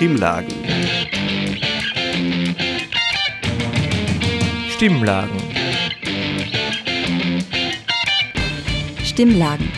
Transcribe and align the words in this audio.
Stimmlagen. 0.00 0.54
Stimmlagen. 4.70 5.36
Stimmlagen. 9.04 9.68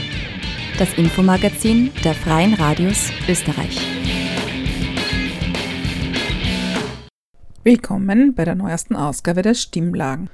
Das 0.79 0.95
Infomagazin 0.95 1.91
der 2.05 2.15
Freien 2.15 2.55
Radios 2.55 3.11
Österreich. 3.29 3.81
Willkommen 7.65 8.33
bei 8.37 8.45
der 8.45 8.55
neuesten 8.55 8.95
Ausgabe 8.95 9.43
der 9.43 9.55
Stimmlagen. 9.55 10.31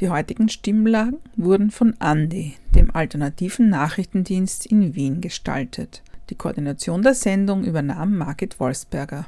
Die 0.00 0.10
heutigen 0.10 0.50
Stimmlagen 0.50 1.20
wurden 1.36 1.70
von 1.70 1.94
Andi, 2.00 2.56
dem 2.76 2.94
alternativen 2.94 3.70
Nachrichtendienst 3.70 4.66
in 4.66 4.94
Wien, 4.94 5.22
gestaltet. 5.22 6.02
Die 6.30 6.34
Koordination 6.34 7.02
der 7.02 7.14
Sendung 7.14 7.64
übernahm 7.64 8.16
Margit 8.16 8.58
Wolfsberger. 8.60 9.26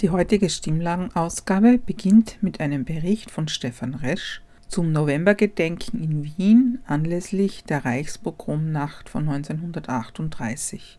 Die 0.00 0.10
heutige 0.10 0.50
Stimmlagenausgabe 0.50 1.78
beginnt 1.78 2.36
mit 2.42 2.60
einem 2.60 2.84
Bericht 2.84 3.30
von 3.30 3.48
Stefan 3.48 3.94
Resch 3.94 4.42
zum 4.68 4.92
Novembergedenken 4.92 6.02
in 6.02 6.24
Wien 6.24 6.80
anlässlich 6.86 7.64
der 7.64 7.84
Reichspogromnacht 7.84 9.08
von 9.08 9.28
1938. 9.28 10.98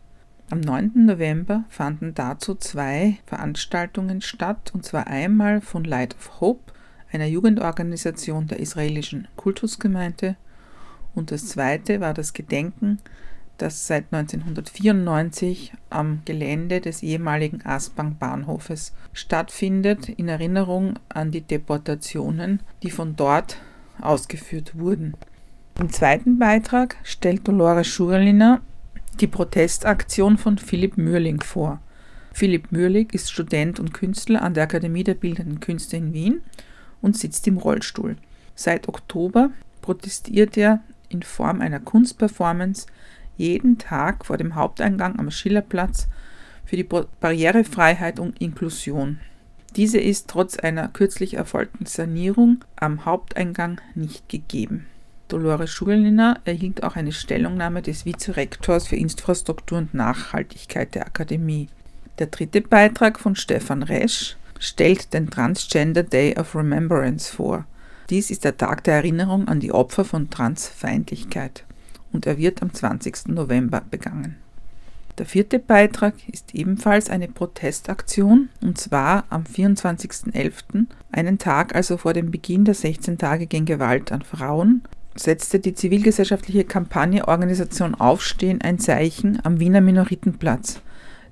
Am 0.50 0.60
9. 0.60 1.06
November 1.06 1.64
fanden 1.68 2.14
dazu 2.14 2.54
zwei 2.54 3.18
Veranstaltungen 3.26 4.22
statt, 4.22 4.72
und 4.74 4.84
zwar 4.84 5.08
einmal 5.08 5.60
von 5.60 5.84
Light 5.84 6.16
of 6.16 6.40
Hope, 6.40 6.72
einer 7.12 7.26
Jugendorganisation 7.26 8.46
der 8.46 8.60
israelischen 8.60 9.28
Kultusgemeinde, 9.36 10.36
und 11.14 11.30
das 11.30 11.46
zweite 11.46 12.00
war 12.00 12.12
das 12.12 12.34
Gedenken 12.34 12.98
das 13.58 13.86
seit 13.86 14.12
1994 14.12 15.72
am 15.90 16.20
Gelände 16.24 16.80
des 16.80 17.02
ehemaligen 17.02 17.64
Aspang-Bahnhofes 17.64 18.92
stattfindet, 19.12 20.08
in 20.08 20.28
Erinnerung 20.28 20.98
an 21.08 21.30
die 21.30 21.40
Deportationen, 21.40 22.60
die 22.82 22.90
von 22.90 23.16
dort 23.16 23.58
ausgeführt 24.00 24.78
wurden. 24.78 25.14
Im 25.78 25.90
zweiten 25.90 26.38
Beitrag 26.38 26.96
stellt 27.02 27.46
Dolores 27.48 27.86
Schurliner 27.86 28.60
die 29.20 29.26
Protestaktion 29.26 30.36
von 30.36 30.58
Philipp 30.58 30.98
Mürling 30.98 31.40
vor. 31.40 31.80
Philipp 32.32 32.70
Mürling 32.70 33.08
ist 33.12 33.32
Student 33.32 33.80
und 33.80 33.94
Künstler 33.94 34.42
an 34.42 34.52
der 34.52 34.64
Akademie 34.64 35.04
der 35.04 35.14
Bildenden 35.14 35.60
Künste 35.60 35.96
in 35.96 36.12
Wien 36.12 36.42
und 37.06 37.16
sitzt 37.16 37.46
im 37.46 37.56
Rollstuhl. 37.56 38.16
Seit 38.56 38.88
Oktober 38.88 39.50
protestiert 39.80 40.56
er 40.56 40.80
in 41.08 41.22
Form 41.22 41.60
einer 41.60 41.78
Kunstperformance 41.78 42.86
jeden 43.36 43.78
Tag 43.78 44.26
vor 44.26 44.36
dem 44.36 44.56
Haupteingang 44.56 45.18
am 45.20 45.30
Schillerplatz 45.30 46.08
für 46.64 46.76
die 46.76 46.82
Barrierefreiheit 46.82 48.18
und 48.18 48.40
Inklusion. 48.40 49.20
Diese 49.76 49.98
ist 50.00 50.26
trotz 50.28 50.58
einer 50.58 50.88
kürzlich 50.88 51.34
erfolgten 51.34 51.86
Sanierung 51.86 52.64
am 52.74 53.04
Haupteingang 53.04 53.80
nicht 53.94 54.28
gegeben. 54.28 54.86
Dolores 55.28 55.70
Schulniner 55.70 56.40
erhielt 56.44 56.82
auch 56.82 56.96
eine 56.96 57.12
Stellungnahme 57.12 57.82
des 57.82 58.04
Vizerektors 58.04 58.88
für 58.88 58.96
Infrastruktur 58.96 59.78
und 59.78 59.94
Nachhaltigkeit 59.94 60.94
der 60.96 61.06
Akademie. 61.06 61.68
Der 62.18 62.26
dritte 62.26 62.62
Beitrag 62.62 63.20
von 63.20 63.36
Stefan 63.36 63.84
Resch 63.84 64.36
stellt 64.58 65.12
den 65.12 65.30
Transgender 65.30 66.02
Day 66.02 66.36
of 66.38 66.54
Remembrance 66.54 67.32
vor. 67.32 67.64
Dies 68.10 68.30
ist 68.30 68.44
der 68.44 68.56
Tag 68.56 68.84
der 68.84 68.94
Erinnerung 68.94 69.48
an 69.48 69.60
die 69.60 69.72
Opfer 69.72 70.04
von 70.04 70.30
Transfeindlichkeit 70.30 71.64
und 72.12 72.26
er 72.26 72.38
wird 72.38 72.62
am 72.62 72.72
20. 72.72 73.28
November 73.28 73.82
begangen. 73.90 74.36
Der 75.18 75.26
vierte 75.26 75.58
Beitrag 75.58 76.14
ist 76.30 76.54
ebenfalls 76.54 77.08
eine 77.08 77.28
Protestaktion 77.28 78.50
und 78.60 78.78
zwar 78.78 79.24
am 79.30 79.44
24.11., 79.44 80.86
einen 81.10 81.38
Tag 81.38 81.74
also 81.74 81.96
vor 81.96 82.12
dem 82.12 82.30
Beginn 82.30 82.64
der 82.64 82.74
16 82.74 83.16
Tage 83.16 83.46
gegen 83.46 83.64
Gewalt 83.64 84.12
an 84.12 84.22
Frauen, 84.22 84.82
setzte 85.14 85.58
die 85.58 85.74
zivilgesellschaftliche 85.74 86.64
Kampagne 86.64 87.26
Organisation 87.26 87.94
Aufstehen 87.94 88.60
ein 88.60 88.78
Zeichen 88.78 89.38
am 89.42 89.58
Wiener 89.58 89.80
Minoritenplatz. 89.80 90.80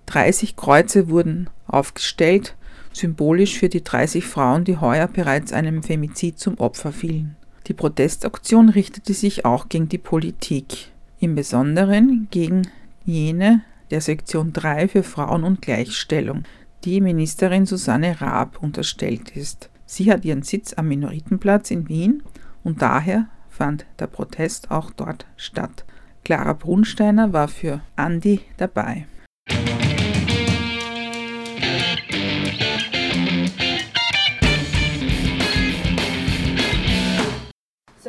30 0.07 0.57
Kreuze 0.57 1.09
wurden 1.09 1.51
aufgestellt, 1.67 2.55
symbolisch 2.97 3.59
für 3.59 3.69
die 3.69 3.85
30 3.85 4.25
Frauen, 4.25 4.65
die 4.65 4.79
heuer 4.79 5.09
bereits 5.09 5.53
einem 5.53 5.83
Femizid 5.83 6.39
zum 6.39 6.59
Opfer 6.59 6.93
fielen. 6.93 7.37
Die 7.67 7.75
Protestaktion 7.75 8.69
richtete 8.69 9.15
sich 9.15 9.45
auch 9.45 9.69
gegen 9.69 9.89
die 9.89 9.99
Politik, 9.99 10.91
im 11.19 11.35
Besonderen 11.35 12.29
gegen 12.31 12.69
jene 13.05 13.63
der 13.91 14.01
Sektion 14.01 14.53
3 14.53 14.89
für 14.89 15.03
Frauen 15.03 15.45
und 15.45 15.63
Gleichstellung, 15.63 16.45
die 16.85 17.01
Ministerin 17.01 17.67
Susanne 17.67 18.21
Raab 18.21 18.63
unterstellt 18.63 19.31
ist. 19.37 19.71
Sie 19.87 20.11
hat 20.11 20.25
ihren 20.25 20.43
Sitz 20.43 20.75
am 20.75 20.89
Minoritenplatz 20.89 21.71
in 21.71 21.89
Wien 21.89 22.23
und 22.63 22.83
daher 22.83 23.29
fand 23.49 23.87
der 23.99 24.07
Protest 24.07 24.71
auch 24.71 24.91
dort 24.91 25.27
statt. 25.37 25.85
Clara 26.25 26.55
Brunsteiner 26.55 27.33
war 27.33 27.49
für 27.49 27.81
Andi 27.97 28.41
dabei. 28.57 29.07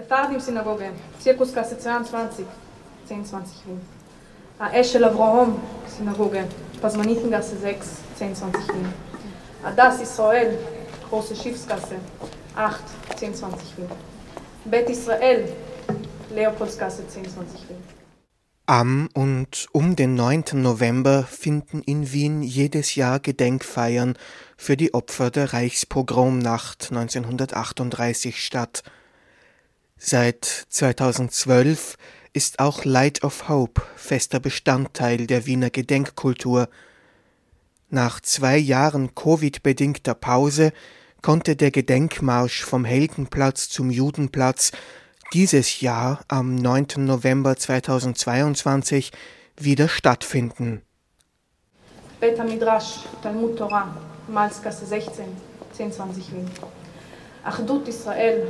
Sephardim-Synagoge, 0.06 0.92
Zirkuskasse 1.20 1.80
22, 1.80 2.46
1020 3.10 3.66
Wien. 3.66 3.82
Eschel 4.72 5.04
Avraham 5.04 5.56
Synagoge, 5.98 6.46
Pasmanitengasse 6.80 7.58
6, 7.58 7.88
1020 8.20 8.68
Wien. 8.76 8.94
Adas 9.64 10.02
Israel, 10.02 10.60
Große 11.10 11.36
Schiffsgasse, 11.36 11.96
8, 12.56 12.84
1020 13.10 13.78
Wien. 13.78 13.88
Bet 14.66 14.90
Israel, 14.92 15.52
Leopoldsgasse 16.30 17.02
1020 17.02 17.70
Wien. 17.70 17.78
Am 18.68 19.10
und 19.16 19.68
um 19.72 19.96
den 19.96 20.14
9. 20.14 20.44
November 20.54 21.24
finden 21.24 21.82
in 21.82 22.12
Wien 22.12 22.44
jedes 22.44 22.94
Jahr 22.94 23.20
Gedenkfeiern 23.20 24.18
für 24.56 24.78
die 24.78 24.94
Opfer 24.94 25.32
der 25.32 25.54
Reichspogromnacht 25.54 26.92
1938 26.92 28.44
statt– 28.46 28.84
Seit 30.08 30.46
2012 30.70 31.98
ist 32.32 32.60
auch 32.60 32.86
Light 32.86 33.24
of 33.24 33.50
Hope 33.50 33.82
fester 33.96 34.40
Bestandteil 34.40 35.26
der 35.26 35.48
Wiener 35.48 35.72
Gedenkkultur. 35.72 36.70
Nach 37.90 38.20
zwei 38.20 38.56
Jahren 38.56 39.16
Covid-bedingter 39.16 40.14
Pause 40.14 40.74
konnte 41.24 41.56
der 41.56 41.72
Gedenkmarsch 41.72 42.64
vom 42.64 42.86
Heldenplatz 42.86 43.70
zum 43.70 43.90
Judenplatz 43.90 44.74
dieses 45.34 45.82
Jahr 45.82 46.20
am 46.28 46.54
9. 46.54 46.86
November 46.98 47.56
2022 47.56 49.12
wieder 49.58 49.88
stattfinden. 49.88 50.84
Bet 52.20 52.38
Midrash, 52.46 53.00
Talmud 53.24 53.58
Torah, 53.58 53.98
Malskasse 54.28 54.86
16, 54.86 55.26
1020 55.72 56.32
Wien. 56.32 56.52
Achdut 57.44 57.88
Israel, 57.88 58.48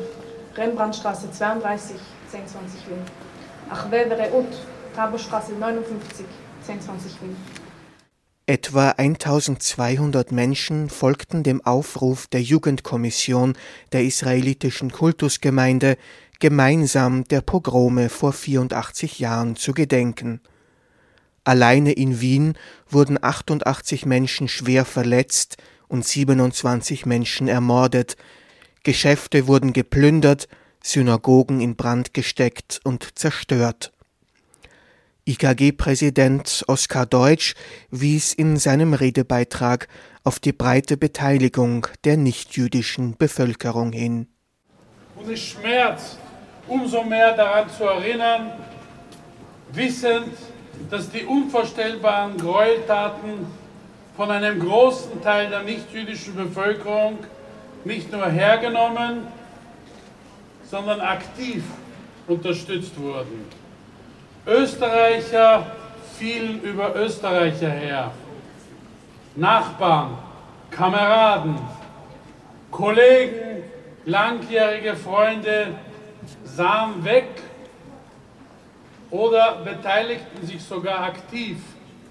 Rembrandtstraße 0.58 1.30
32, 1.32 1.98
1020 2.32 2.88
Wien. 2.88 3.00
Achwe 3.70 4.06
Vereut, 4.08 4.46
Tabostraße 4.96 5.52
59, 5.54 6.26
1020 6.62 7.22
Wien. 7.22 7.36
Etwa 8.48 8.92
1200 8.92 10.32
Menschen 10.32 10.90
folgten 10.90 11.44
dem 11.44 11.66
Aufruf 11.66 12.28
der 12.28 12.42
Jugendkommission 12.42 13.58
der 13.92 14.04
israelitischen 14.04 14.92
Kultusgemeinde, 14.92 15.98
gemeinsam 16.40 17.24
der 17.26 17.42
Pogrome 17.42 18.10
vor 18.10 18.32
84 18.32 19.20
Jahren 19.20 19.56
zu 19.56 19.74
gedenken. 19.74 20.42
Alleine 21.44 21.92
in 21.92 22.22
Wien 22.22 22.58
wurden 22.90 23.18
88 23.22 24.06
Menschen 24.06 24.48
schwer 24.48 24.86
verletzt 24.86 25.58
und 25.88 26.06
27 26.06 27.06
Menschen 27.06 27.48
ermordet, 27.48 28.16
Geschäfte 28.86 29.48
wurden 29.48 29.74
geplündert, 29.74 30.48
Synagogen 30.82 31.60
in 31.60 31.76
Brand 31.76 32.14
gesteckt 32.14 32.80
und 32.84 33.18
zerstört. 33.18 33.92
IKG-Präsident 35.28 36.64
Oskar 36.68 37.08
Deutsch 37.08 37.56
wies 37.90 38.32
in 38.32 38.58
seinem 38.58 38.94
Redebeitrag 38.94 39.88
auf 40.24 40.40
die 40.40 40.54
breite 40.54 40.98
Beteiligung 40.98 41.88
der 42.04 42.16
nichtjüdischen 42.16 43.18
Bevölkerung 43.18 43.92
hin. 43.92 44.28
Und 45.16 45.32
es 45.32 45.40
schmerzt, 45.40 46.20
umso 46.68 47.04
mehr 47.04 47.36
daran 47.36 47.68
zu 47.72 47.86
erinnern, 47.86 48.52
wissend, 49.74 50.38
dass 50.92 51.10
die 51.10 51.24
unvorstellbaren 51.24 52.38
Gräueltaten 52.38 53.48
von 54.16 54.30
einem 54.30 54.60
großen 54.60 55.24
Teil 55.24 55.50
der 55.50 55.64
nichtjüdischen 55.64 56.36
Bevölkerung 56.36 57.18
nicht 57.86 58.12
nur 58.12 58.26
hergenommen, 58.26 59.28
sondern 60.70 61.00
aktiv 61.00 61.64
unterstützt 62.28 63.00
wurden. 63.00 63.46
Österreicher 64.46 65.68
fielen 66.18 66.62
über 66.62 66.96
Österreicher 66.96 67.70
her. 67.70 68.12
Nachbarn, 69.36 70.18
Kameraden, 70.72 71.58
Kollegen, 72.72 73.64
langjährige 74.06 74.96
Freunde 74.96 75.76
sahen 76.44 77.04
weg 77.04 77.28
oder 79.12 79.58
beteiligten 79.64 80.46
sich 80.46 80.64
sogar 80.64 81.04
aktiv 81.04 81.58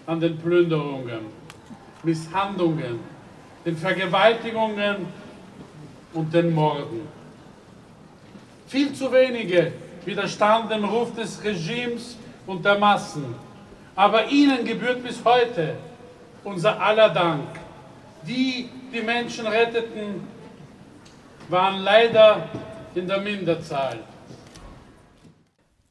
an 0.06 0.20
den 0.20 0.38
Plünderungen, 0.38 1.26
Misshandlungen, 2.02 3.00
den 3.64 3.76
Vergewaltigungen 3.76 5.06
und 6.14 6.32
den 6.32 6.54
Morden. 6.54 7.02
Viel 8.68 8.92
zu 8.92 9.12
wenige 9.12 9.72
widerstanden 10.04 10.68
dem 10.70 10.84
Ruf 10.84 11.14
des 11.14 11.42
Regimes 11.44 12.16
und 12.46 12.64
der 12.64 12.78
Massen. 12.78 13.34
Aber 13.96 14.28
ihnen 14.28 14.64
gebührt 14.64 15.02
bis 15.02 15.24
heute 15.24 15.76
unser 16.42 16.80
aller 16.80 17.10
Dank. 17.10 17.46
Die, 18.26 18.68
die 18.92 19.02
Menschen 19.02 19.46
retteten, 19.46 20.26
waren 21.48 21.80
leider 21.82 22.48
in 22.94 23.06
der 23.06 23.20
Minderzahl. 23.20 23.98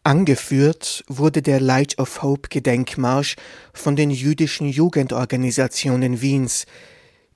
Angeführt 0.05 1.03
wurde 1.07 1.41
der 1.41 1.61
Light 1.61 1.97
of 1.97 2.21
Hope 2.21 2.49
Gedenkmarsch 2.49 3.35
von 3.73 3.95
den 3.95 4.11
jüdischen 4.11 4.67
Jugendorganisationen 4.67 6.21
Wiens. 6.21 6.65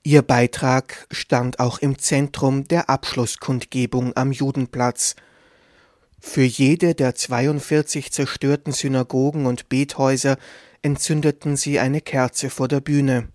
Ihr 0.08 0.22
Beitrag 0.22 1.06
stand 1.10 1.60
auch 1.60 1.80
im 1.80 1.98
Zentrum 1.98 2.66
der 2.66 2.88
Abschlusskundgebung 2.88 4.16
am 4.16 4.32
Judenplatz. 4.32 5.16
Für 6.18 6.44
jede 6.44 6.94
der 6.94 7.14
42 7.14 8.10
zerstörten 8.10 8.72
Synagogen 8.72 9.44
und 9.44 9.68
Bethäuser 9.68 10.38
entzündeten 10.80 11.58
sie 11.58 11.78
eine 11.78 12.00
Kerze 12.00 12.48
vor 12.48 12.68
der 12.68 12.80
Bühne. 12.80 13.28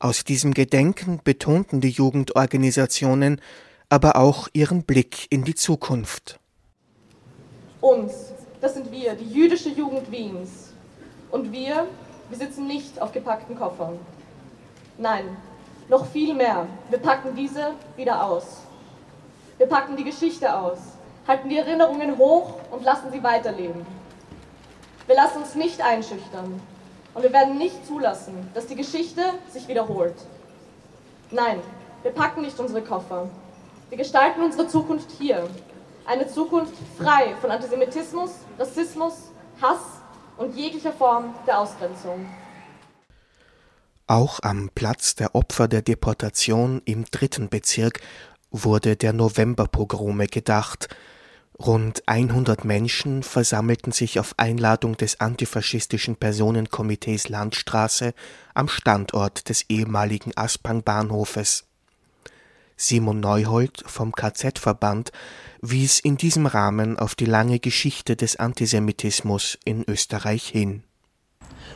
Aus 0.00 0.24
diesem 0.24 0.54
Gedenken 0.54 1.20
betonten 1.22 1.80
die 1.80 1.90
Jugendorganisationen 1.90 3.40
aber 3.88 4.16
auch 4.16 4.48
ihren 4.54 4.82
Blick 4.82 5.28
in 5.30 5.44
die 5.44 5.54
Zukunft. 5.54 6.40
Uns, 7.80 8.32
das 8.60 8.74
sind 8.74 8.90
wir, 8.90 9.14
die 9.14 9.32
jüdische 9.32 9.68
Jugend 9.68 10.10
Wiens. 10.10 10.72
Und 11.30 11.52
wir, 11.52 11.86
wir 12.28 12.38
sitzen 12.38 12.66
nicht 12.66 13.00
auf 13.00 13.12
gepackten 13.12 13.54
Koffern. 13.54 14.00
Nein, 14.98 15.26
noch 15.88 16.06
viel 16.06 16.34
mehr. 16.34 16.66
Wir 16.90 16.98
packen 16.98 17.34
diese 17.34 17.72
wieder 17.96 18.24
aus. 18.24 18.62
Wir 19.58 19.66
packen 19.66 19.96
die 19.96 20.04
Geschichte 20.04 20.54
aus, 20.54 20.78
halten 21.26 21.48
die 21.48 21.56
Erinnerungen 21.56 22.18
hoch 22.18 22.54
und 22.70 22.84
lassen 22.84 23.10
sie 23.10 23.22
weiterleben. 23.22 23.86
Wir 25.06 25.16
lassen 25.16 25.38
uns 25.38 25.54
nicht 25.54 25.80
einschüchtern 25.80 26.60
und 27.14 27.22
wir 27.22 27.32
werden 27.32 27.56
nicht 27.56 27.86
zulassen, 27.86 28.50
dass 28.54 28.66
die 28.66 28.76
Geschichte 28.76 29.22
sich 29.48 29.66
wiederholt. 29.68 30.16
Nein, 31.30 31.60
wir 32.02 32.10
packen 32.10 32.42
nicht 32.42 32.58
unsere 32.60 32.82
Koffer. 32.82 33.28
Wir 33.88 33.98
gestalten 33.98 34.42
unsere 34.42 34.68
Zukunft 34.68 35.10
hier. 35.12 35.48
Eine 36.06 36.28
Zukunft 36.28 36.74
frei 36.98 37.34
von 37.40 37.50
Antisemitismus, 37.50 38.32
Rassismus, 38.58 39.30
Hass 39.62 40.00
und 40.36 40.54
jeglicher 40.54 40.92
Form 40.92 41.34
der 41.46 41.60
Ausgrenzung. 41.60 42.26
Auch 44.08 44.38
am 44.42 44.70
Platz 44.74 45.16
der 45.16 45.34
Opfer 45.34 45.66
der 45.66 45.82
Deportation 45.82 46.80
im 46.84 47.06
dritten 47.06 47.48
Bezirk 47.48 48.00
wurde 48.52 48.94
der 48.96 49.12
Novemberpogrome 49.12 50.28
gedacht, 50.28 50.88
Rund 51.58 52.02
100 52.06 52.66
Menschen 52.66 53.22
versammelten 53.22 53.90
sich 53.90 54.20
auf 54.20 54.34
Einladung 54.36 54.96
des 54.98 55.20
antifaschistischen 55.20 56.16
Personenkomitees 56.16 57.30
Landstraße 57.30 58.12
am 58.52 58.68
Standort 58.68 59.48
des 59.48 59.64
ehemaligen 59.70 60.36
Aspang-Bahnhofes. 60.36 61.64
Simon 62.76 63.20
Neuhold 63.20 63.82
vom 63.86 64.12
KZ-Verband 64.12 65.12
wies 65.62 65.98
in 65.98 66.18
diesem 66.18 66.44
Rahmen 66.44 66.98
auf 66.98 67.14
die 67.14 67.24
lange 67.24 67.58
Geschichte 67.58 68.16
des 68.16 68.36
Antisemitismus 68.36 69.58
in 69.64 69.82
Österreich 69.88 70.46
hin. 70.46 70.82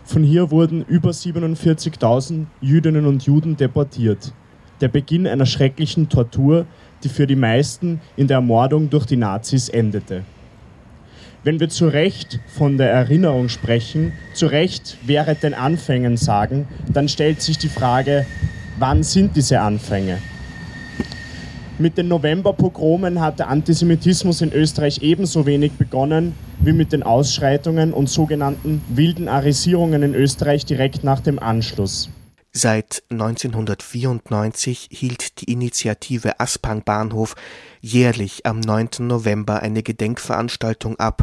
Von 0.04 0.22
hier 0.22 0.50
wurden 0.50 0.84
über 0.84 1.10
47.000 1.10 2.46
Jüdinnen 2.60 3.06
und 3.06 3.24
Juden 3.24 3.56
deportiert. 3.56 4.32
Der 4.80 4.88
Beginn 4.88 5.26
einer 5.26 5.46
schrecklichen 5.46 6.08
Tortur, 6.08 6.66
die 7.04 7.08
für 7.08 7.26
die 7.26 7.36
meisten 7.36 8.00
in 8.16 8.26
der 8.26 8.36
Ermordung 8.36 8.90
durch 8.90 9.06
die 9.06 9.16
Nazis 9.16 9.68
endete. 9.68 10.24
Wenn 11.42 11.58
wir 11.58 11.70
zu 11.70 11.88
Recht 11.88 12.38
von 12.48 12.76
der 12.76 12.90
Erinnerung 12.90 13.48
sprechen, 13.48 14.12
zu 14.34 14.46
Recht 14.46 14.98
während 15.06 15.42
den 15.42 15.54
Anfängen 15.54 16.16
sagen, 16.16 16.68
dann 16.92 17.08
stellt 17.08 17.40
sich 17.40 17.56
die 17.56 17.68
Frage, 17.68 18.26
wann 18.78 19.02
sind 19.02 19.36
diese 19.36 19.60
Anfänge? 19.60 20.18
Mit 21.78 21.96
den 21.96 22.08
Novemberpogromen 22.08 23.20
hat 23.20 23.38
der 23.38 23.48
Antisemitismus 23.48 24.42
in 24.42 24.52
Österreich 24.52 25.00
ebenso 25.00 25.46
wenig 25.46 25.72
begonnen 25.72 26.34
wie 26.60 26.72
mit 26.72 26.92
den 26.92 27.02
Ausschreitungen 27.02 27.92
und 27.92 28.08
sogenannten 28.08 28.82
wilden 28.88 29.28
Arisierungen 29.28 30.02
in 30.02 30.14
Österreich 30.14 30.64
direkt 30.66 31.04
nach 31.04 31.20
dem 31.20 31.38
Anschluss. 31.38 32.10
Seit 32.52 33.04
1994 33.10 34.88
hielt 34.90 35.40
die 35.40 35.52
Initiative 35.52 36.40
Aspang 36.40 36.82
Bahnhof 36.82 37.36
jährlich 37.80 38.44
am 38.44 38.58
9. 38.58 38.88
November 39.00 39.62
eine 39.62 39.84
Gedenkveranstaltung 39.84 40.98
ab. 40.98 41.22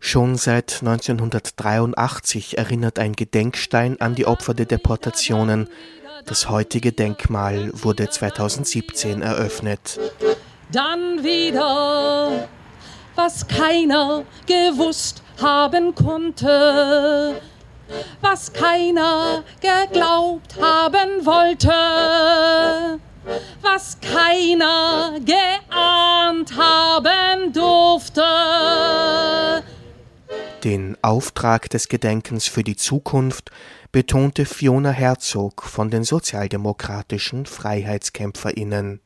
Schon 0.00 0.36
seit 0.36 0.78
1983 0.80 2.56
erinnert 2.56 2.98
ein 2.98 3.12
Gedenkstein 3.12 4.00
an 4.00 4.14
die 4.14 4.26
Opfer 4.26 4.54
der 4.54 4.66
Deportationen. 4.66 5.68
Das 6.24 6.48
heutige 6.48 6.92
Denkmal 6.92 7.70
wurde 7.74 8.08
2017 8.08 9.20
eröffnet. 9.20 10.00
Dann 10.72 11.22
wieder, 11.22 12.48
was 13.18 13.46
keiner 13.48 14.24
gewusst 14.46 15.22
haben 15.40 15.94
konnte 15.94 17.40
was 18.20 18.52
keiner 18.52 19.42
geglaubt 19.60 20.60
haben 20.60 21.24
wollte, 21.24 23.00
was 23.62 23.98
keiner 24.00 25.18
geahnt 25.20 26.56
haben 26.56 27.52
durfte. 27.52 28.22
Den 30.64 30.96
Auftrag 31.02 31.70
des 31.70 31.88
Gedenkens 31.88 32.46
für 32.46 32.64
die 32.64 32.76
Zukunft 32.76 33.50
betonte 33.92 34.44
Fiona 34.44 34.90
Herzog 34.90 35.62
von 35.62 35.90
den 35.90 36.04
sozialdemokratischen 36.04 37.46
Freiheitskämpferinnen. 37.46 39.00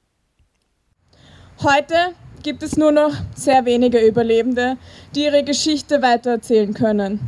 Heute 1.62 2.14
gibt 2.42 2.62
es 2.62 2.76
nur 2.76 2.92
noch 2.92 3.12
sehr 3.34 3.64
wenige 3.64 3.98
Überlebende, 3.98 4.76
die 5.14 5.24
ihre 5.24 5.44
Geschichte 5.44 6.02
weitererzählen 6.02 6.74
können. 6.74 7.20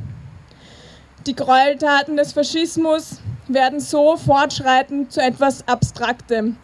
Die 1.26 1.34
Gräueltaten 1.34 2.16
des 2.16 2.32
Faschismus 2.32 3.20
werden 3.48 3.80
so 3.80 4.16
fortschreiten 4.16 5.10
zu 5.10 5.20
etwas 5.20 5.66
Abstraktem, 5.68 6.56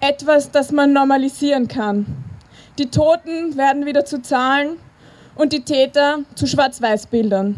etwas, 0.00 0.50
das 0.50 0.72
man 0.72 0.92
normalisieren 0.92 1.68
kann. 1.68 2.06
Die 2.78 2.90
Toten 2.90 3.56
werden 3.56 3.86
wieder 3.86 4.04
zu 4.04 4.22
Zahlen 4.22 4.76
und 5.34 5.52
die 5.52 5.64
Täter 5.64 6.20
zu 6.34 6.46
Schwarz-Weiß-Bildern. 6.46 7.56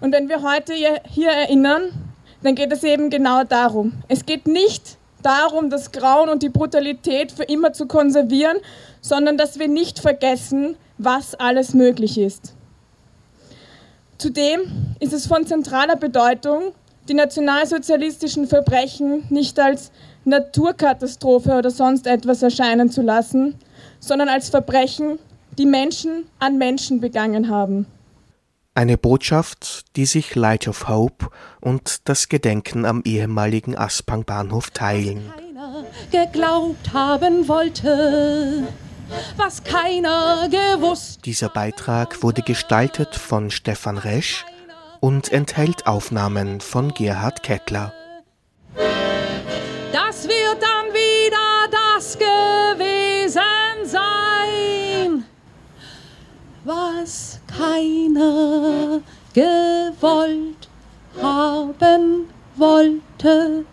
Und 0.00 0.12
wenn 0.12 0.28
wir 0.28 0.42
heute 0.42 0.74
hier 0.74 1.30
erinnern, 1.30 2.14
dann 2.42 2.54
geht 2.54 2.72
es 2.72 2.82
eben 2.82 3.08
genau 3.10 3.44
darum. 3.44 3.92
Es 4.08 4.26
geht 4.26 4.46
nicht 4.46 4.98
darum, 5.22 5.70
das 5.70 5.92
Grauen 5.92 6.28
und 6.28 6.42
die 6.42 6.50
Brutalität 6.50 7.32
für 7.32 7.44
immer 7.44 7.72
zu 7.72 7.86
konservieren, 7.86 8.58
sondern 9.04 9.36
dass 9.36 9.58
wir 9.58 9.68
nicht 9.68 9.98
vergessen, 9.98 10.76
was 10.96 11.34
alles 11.34 11.74
möglich 11.74 12.16
ist. 12.16 12.54
Zudem 14.16 14.94
ist 14.98 15.12
es 15.12 15.26
von 15.26 15.46
zentraler 15.46 15.96
Bedeutung, 15.96 16.72
die 17.06 17.12
nationalsozialistischen 17.12 18.46
Verbrechen 18.46 19.24
nicht 19.28 19.60
als 19.60 19.92
Naturkatastrophe 20.24 21.52
oder 21.52 21.70
sonst 21.70 22.06
etwas 22.06 22.42
erscheinen 22.42 22.90
zu 22.90 23.02
lassen, 23.02 23.56
sondern 24.00 24.30
als 24.30 24.48
Verbrechen, 24.48 25.18
die 25.58 25.66
Menschen 25.66 26.24
an 26.38 26.56
Menschen 26.56 27.02
begangen 27.02 27.50
haben. 27.50 27.84
Eine 28.74 28.96
Botschaft, 28.96 29.84
die 29.96 30.06
sich 30.06 30.34
Light 30.34 30.66
of 30.66 30.88
Hope 30.88 31.28
und 31.60 32.08
das 32.08 32.30
Gedenken 32.30 32.86
am 32.86 33.02
ehemaligen 33.04 33.76
Aspang-Bahnhof 33.76 34.70
teilen. 34.70 35.30
Keiner 35.36 35.84
geglaubt 36.10 36.94
haben 36.94 37.46
wollte 37.46 38.66
was 39.36 39.62
keiner 39.64 40.48
gewusst. 40.48 41.24
Dieser 41.24 41.48
Beitrag 41.48 42.22
wurde 42.22 42.42
gestaltet 42.42 43.14
von 43.14 43.50
Stefan 43.50 43.98
Resch 43.98 44.44
und 45.00 45.30
enthält 45.32 45.86
Aufnahmen 45.86 46.60
von 46.60 46.94
Gerhard 46.94 47.42
Kettler. 47.42 47.92
Das 49.92 50.24
wird 50.26 50.60
dann 50.60 50.92
wieder 50.92 51.68
das 51.70 52.18
gewesen 52.18 53.40
sein, 53.84 55.24
was 56.64 57.38
keiner 57.46 59.00
gewollt 59.32 60.68
haben 61.20 62.28
wollte. 62.56 63.64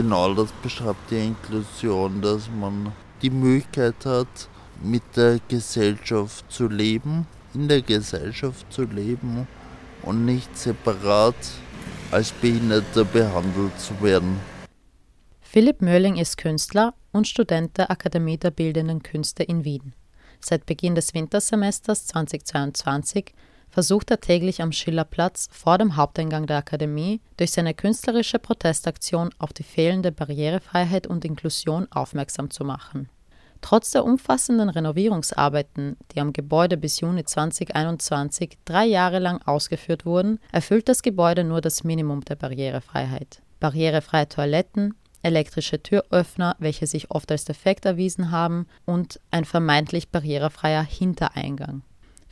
Genau 0.00 0.32
das 0.32 0.50
beschreibt 0.62 1.10
die 1.10 1.26
Inklusion, 1.26 2.22
dass 2.22 2.48
man 2.58 2.90
die 3.20 3.28
Möglichkeit 3.28 4.06
hat, 4.06 4.48
mit 4.82 5.02
der 5.14 5.40
Gesellschaft 5.46 6.50
zu 6.50 6.68
leben, 6.68 7.26
in 7.52 7.68
der 7.68 7.82
Gesellschaft 7.82 8.64
zu 8.72 8.84
leben 8.84 9.46
und 10.00 10.24
nicht 10.24 10.56
separat 10.56 11.34
als 12.10 12.32
Behinderter 12.32 13.04
behandelt 13.04 13.78
zu 13.78 14.00
werden. 14.00 14.40
Philipp 15.42 15.82
Mörling 15.82 16.16
ist 16.16 16.38
Künstler 16.38 16.94
und 17.12 17.28
Student 17.28 17.76
der 17.76 17.90
Akademie 17.90 18.38
der 18.38 18.52
Bildenden 18.52 19.02
Künste 19.02 19.42
in 19.42 19.66
Wien. 19.66 19.92
Seit 20.40 20.64
Beginn 20.64 20.94
des 20.94 21.12
Wintersemesters 21.12 22.06
2022 22.06 23.34
versucht 23.70 24.10
er 24.10 24.20
täglich 24.20 24.62
am 24.62 24.72
Schillerplatz 24.72 25.48
vor 25.50 25.78
dem 25.78 25.96
Haupteingang 25.96 26.46
der 26.46 26.58
Akademie 26.58 27.20
durch 27.36 27.52
seine 27.52 27.74
künstlerische 27.74 28.38
Protestaktion 28.38 29.30
auf 29.38 29.52
die 29.52 29.62
fehlende 29.62 30.12
Barrierefreiheit 30.12 31.06
und 31.06 31.24
Inklusion 31.24 31.86
aufmerksam 31.90 32.50
zu 32.50 32.64
machen. 32.64 33.08
Trotz 33.60 33.90
der 33.90 34.04
umfassenden 34.04 34.70
Renovierungsarbeiten, 34.70 35.96
die 36.12 36.20
am 36.20 36.32
Gebäude 36.32 36.76
bis 36.76 37.00
Juni 37.00 37.24
2021 37.24 38.58
drei 38.64 38.86
Jahre 38.86 39.18
lang 39.18 39.42
ausgeführt 39.42 40.06
wurden, 40.06 40.40
erfüllt 40.50 40.88
das 40.88 41.02
Gebäude 41.02 41.44
nur 41.44 41.60
das 41.60 41.84
Minimum 41.84 42.22
der 42.24 42.36
Barrierefreiheit. 42.36 43.42
Barrierefreie 43.60 44.28
Toiletten, 44.28 44.94
elektrische 45.22 45.82
Türöffner, 45.82 46.56
welche 46.58 46.86
sich 46.86 47.10
oft 47.10 47.30
als 47.30 47.44
defekt 47.44 47.84
erwiesen 47.84 48.30
haben, 48.30 48.66
und 48.86 49.20
ein 49.30 49.44
vermeintlich 49.44 50.08
barrierefreier 50.08 50.82
Hintereingang. 50.82 51.82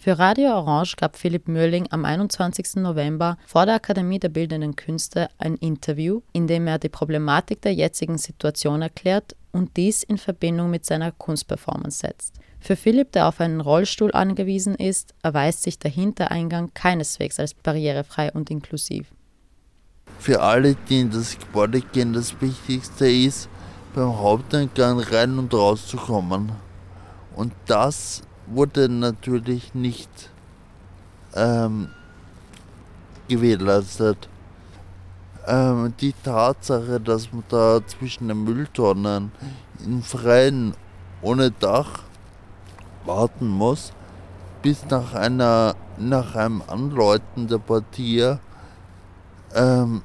Für 0.00 0.16
Radio 0.16 0.50
Orange 0.52 0.94
gab 0.94 1.16
Philipp 1.16 1.48
Mürling 1.48 1.88
am 1.90 2.04
21. 2.04 2.76
November 2.76 3.36
vor 3.44 3.66
der 3.66 3.74
Akademie 3.74 4.20
der 4.20 4.28
Bildenden 4.28 4.76
Künste 4.76 5.28
ein 5.38 5.56
Interview, 5.56 6.20
in 6.32 6.46
dem 6.46 6.68
er 6.68 6.78
die 6.78 6.88
Problematik 6.88 7.62
der 7.62 7.74
jetzigen 7.74 8.16
Situation 8.16 8.80
erklärt 8.80 9.34
und 9.50 9.76
dies 9.76 10.04
in 10.04 10.16
Verbindung 10.16 10.70
mit 10.70 10.86
seiner 10.86 11.10
Kunstperformance 11.10 11.98
setzt. 11.98 12.36
Für 12.60 12.76
Philipp, 12.76 13.10
der 13.10 13.26
auf 13.26 13.40
einen 13.40 13.60
Rollstuhl 13.60 14.12
angewiesen 14.12 14.76
ist, 14.76 15.14
erweist 15.24 15.64
sich 15.64 15.80
der 15.80 15.90
Hintereingang 15.90 16.70
keineswegs 16.74 17.40
als 17.40 17.54
barrierefrei 17.54 18.30
und 18.30 18.50
inklusiv. 18.50 19.08
Für 20.20 20.42
alle, 20.42 20.76
die 20.88 21.00
in 21.00 21.10
das 21.10 21.36
Gebäude 21.36 21.80
gehen, 21.80 22.12
das 22.12 22.40
Wichtigste 22.40 23.10
ist, 23.10 23.48
beim 23.96 24.16
Haupteingang 24.16 25.00
rein 25.00 25.40
und 25.40 25.52
rauszukommen. 25.52 26.52
Und 27.34 27.52
das 27.66 28.22
wurde 28.50 28.88
natürlich 28.88 29.74
nicht 29.74 30.30
ähm, 31.34 31.88
gewährleistet. 33.28 34.28
Ähm, 35.46 35.94
die 36.00 36.14
Tatsache, 36.24 37.00
dass 37.00 37.32
man 37.32 37.44
da 37.48 37.80
zwischen 37.86 38.28
den 38.28 38.44
Mülltonnen 38.44 39.32
im 39.84 40.02
Freien 40.02 40.74
ohne 41.22 41.50
Dach 41.50 42.02
warten 43.04 43.48
muss, 43.48 43.92
bis 44.62 44.84
nach 44.90 45.14
einer 45.14 45.74
nach 45.96 46.34
einem 46.34 46.62
Anläuten 46.66 47.48
der 47.48 47.58
Partie 47.58 48.36
ähm, 49.54 50.02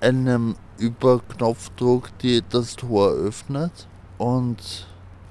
einem 0.00 0.56
über 0.78 1.20
Knopfdruck 1.20 2.16
die, 2.18 2.42
das 2.48 2.76
Tor 2.76 3.10
öffnet 3.10 3.86
und 4.18 4.86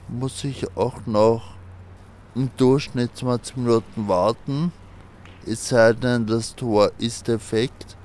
muss 0.08 0.44
ich 0.44 0.78
auch 0.78 1.06
noch 1.06 1.55
im 2.36 2.50
Durchschnitt 2.58 3.16
20 3.16 3.58
Minuten 3.58 4.08
warten. 4.08 4.74
Es 5.46 5.70
sei 5.70 5.94
denn, 5.94 6.28
das 6.28 6.56
Tor 6.56 6.92
ist 6.98 7.28
defekt. 7.28 7.96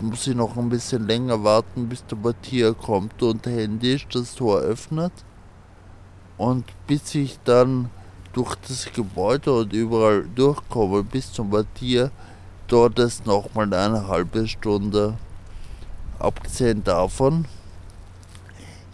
Muss 0.00 0.26
ich 0.26 0.34
noch 0.34 0.56
ein 0.56 0.68
bisschen 0.68 1.06
länger 1.06 1.42
warten, 1.44 1.88
bis 1.88 2.04
der 2.04 2.16
Portier 2.16 2.74
kommt 2.74 3.22
und 3.22 3.46
händisch 3.46 4.06
das 4.12 4.34
Tor 4.34 4.58
öffnet. 4.58 5.12
Und 6.36 6.64
bis 6.86 7.14
ich 7.14 7.38
dann 7.44 7.88
durch 8.32 8.56
das 8.56 8.92
Gebäude 8.92 9.52
und 9.52 9.72
überall 9.72 10.24
durchkomme 10.34 11.02
bis 11.02 11.32
zum 11.32 11.50
Portier, 11.50 12.10
dauert 12.68 12.98
es 12.98 13.24
nochmal 13.24 13.72
eine 13.72 14.08
halbe 14.08 14.46
Stunde. 14.48 15.16
Abgesehen 16.18 16.82
davon, 16.82 17.46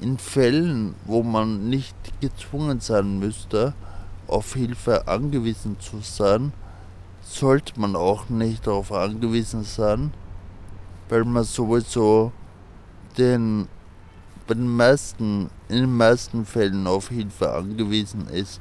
in 0.00 0.18
Fällen, 0.18 0.94
wo 1.06 1.22
man 1.22 1.68
nicht 1.70 1.96
gezwungen 2.20 2.80
sein 2.80 3.18
müsste, 3.18 3.74
auf 4.32 4.54
Hilfe 4.54 5.06
angewiesen 5.06 5.78
zu 5.78 6.00
sein, 6.00 6.52
sollte 7.20 7.78
man 7.78 7.94
auch 7.94 8.28
nicht 8.28 8.66
darauf 8.66 8.90
angewiesen 8.90 9.64
sein, 9.64 10.12
weil 11.08 11.24
man 11.24 11.44
sowieso 11.44 12.32
den, 13.18 13.68
bei 14.46 14.54
den 14.54 14.68
meisten, 14.68 15.50
in 15.68 15.76
den 15.82 15.96
meisten 15.96 16.46
Fällen 16.46 16.86
auf 16.86 17.10
Hilfe 17.10 17.52
angewiesen 17.52 18.26
ist. 18.28 18.60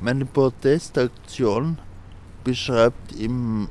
Meine 0.00 0.24
Protestaktion 0.26 1.78
beschreibt 2.44 3.12
in 3.12 3.68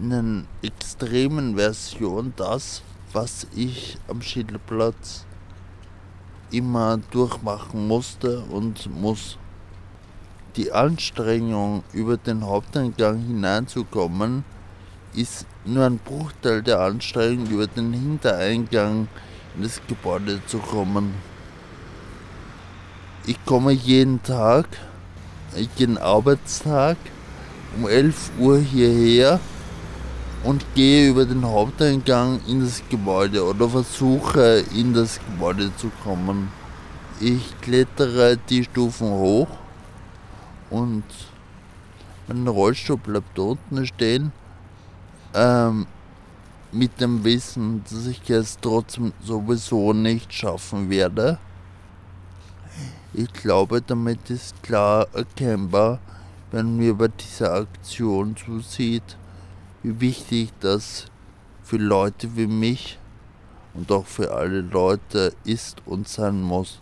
einer 0.00 0.44
extremen 0.62 1.56
Version 1.56 2.32
das, 2.36 2.82
was 3.12 3.46
ich 3.54 3.98
am 4.08 4.22
Schilderplatz 4.22 5.26
immer 6.50 6.98
durchmachen 7.10 7.86
musste 7.88 8.40
und 8.40 8.88
muss 8.94 9.38
die 10.56 10.72
Anstrengung, 10.72 11.82
über 11.92 12.16
den 12.16 12.44
Haupteingang 12.44 13.18
hineinzukommen, 13.26 14.44
ist 15.14 15.46
nur 15.64 15.84
ein 15.86 15.98
Bruchteil 15.98 16.62
der 16.62 16.80
Anstrengung, 16.80 17.46
über 17.46 17.66
den 17.66 17.92
Hintereingang 17.92 19.08
in 19.56 19.62
das 19.62 19.80
Gebäude 19.86 20.40
zu 20.46 20.58
kommen. 20.58 21.14
Ich 23.26 23.42
komme 23.44 23.72
jeden 23.72 24.22
Tag, 24.22 24.66
jeden 25.76 25.98
Arbeitstag 25.98 26.96
um 27.76 27.88
11 27.88 28.32
Uhr 28.38 28.58
hierher 28.58 29.40
und 30.44 30.64
gehe 30.74 31.08
über 31.08 31.24
den 31.24 31.44
Haupteingang 31.44 32.40
in 32.48 32.60
das 32.60 32.82
Gebäude 32.90 33.44
oder 33.44 33.68
versuche 33.68 34.64
in 34.74 34.92
das 34.92 35.20
Gebäude 35.20 35.74
zu 35.76 35.90
kommen. 36.02 36.48
Ich 37.20 37.60
klettere 37.60 38.36
die 38.48 38.64
Stufen 38.64 39.08
hoch 39.08 39.61
und 40.72 41.04
mein 42.26 42.48
Rollstuhl 42.48 42.96
bleibt 42.96 43.38
unten 43.38 43.86
stehen. 43.86 44.32
Ähm, 45.34 45.86
mit 46.72 47.00
dem 47.00 47.22
Wissen, 47.22 47.84
dass 47.84 48.06
ich 48.06 48.28
es 48.30 48.58
trotzdem 48.58 49.12
sowieso 49.22 49.92
nicht 49.92 50.32
schaffen 50.32 50.88
werde. 50.88 51.38
Ich 53.12 53.30
glaube, 53.34 53.82
damit 53.82 54.30
ist 54.30 54.62
klar 54.62 55.06
erkennbar, 55.12 56.00
wenn 56.50 56.76
man 56.76 56.86
über 56.86 57.08
diese 57.08 57.52
Aktion 57.52 58.36
zusieht, 58.36 59.18
wie 59.82 60.00
wichtig 60.00 60.50
das 60.60 61.06
für 61.62 61.76
Leute 61.76 62.34
wie 62.36 62.46
mich 62.46 62.98
und 63.74 63.92
auch 63.92 64.06
für 64.06 64.32
alle 64.32 64.62
Leute 64.62 65.34
ist 65.44 65.82
und 65.84 66.08
sein 66.08 66.40
muss 66.40 66.80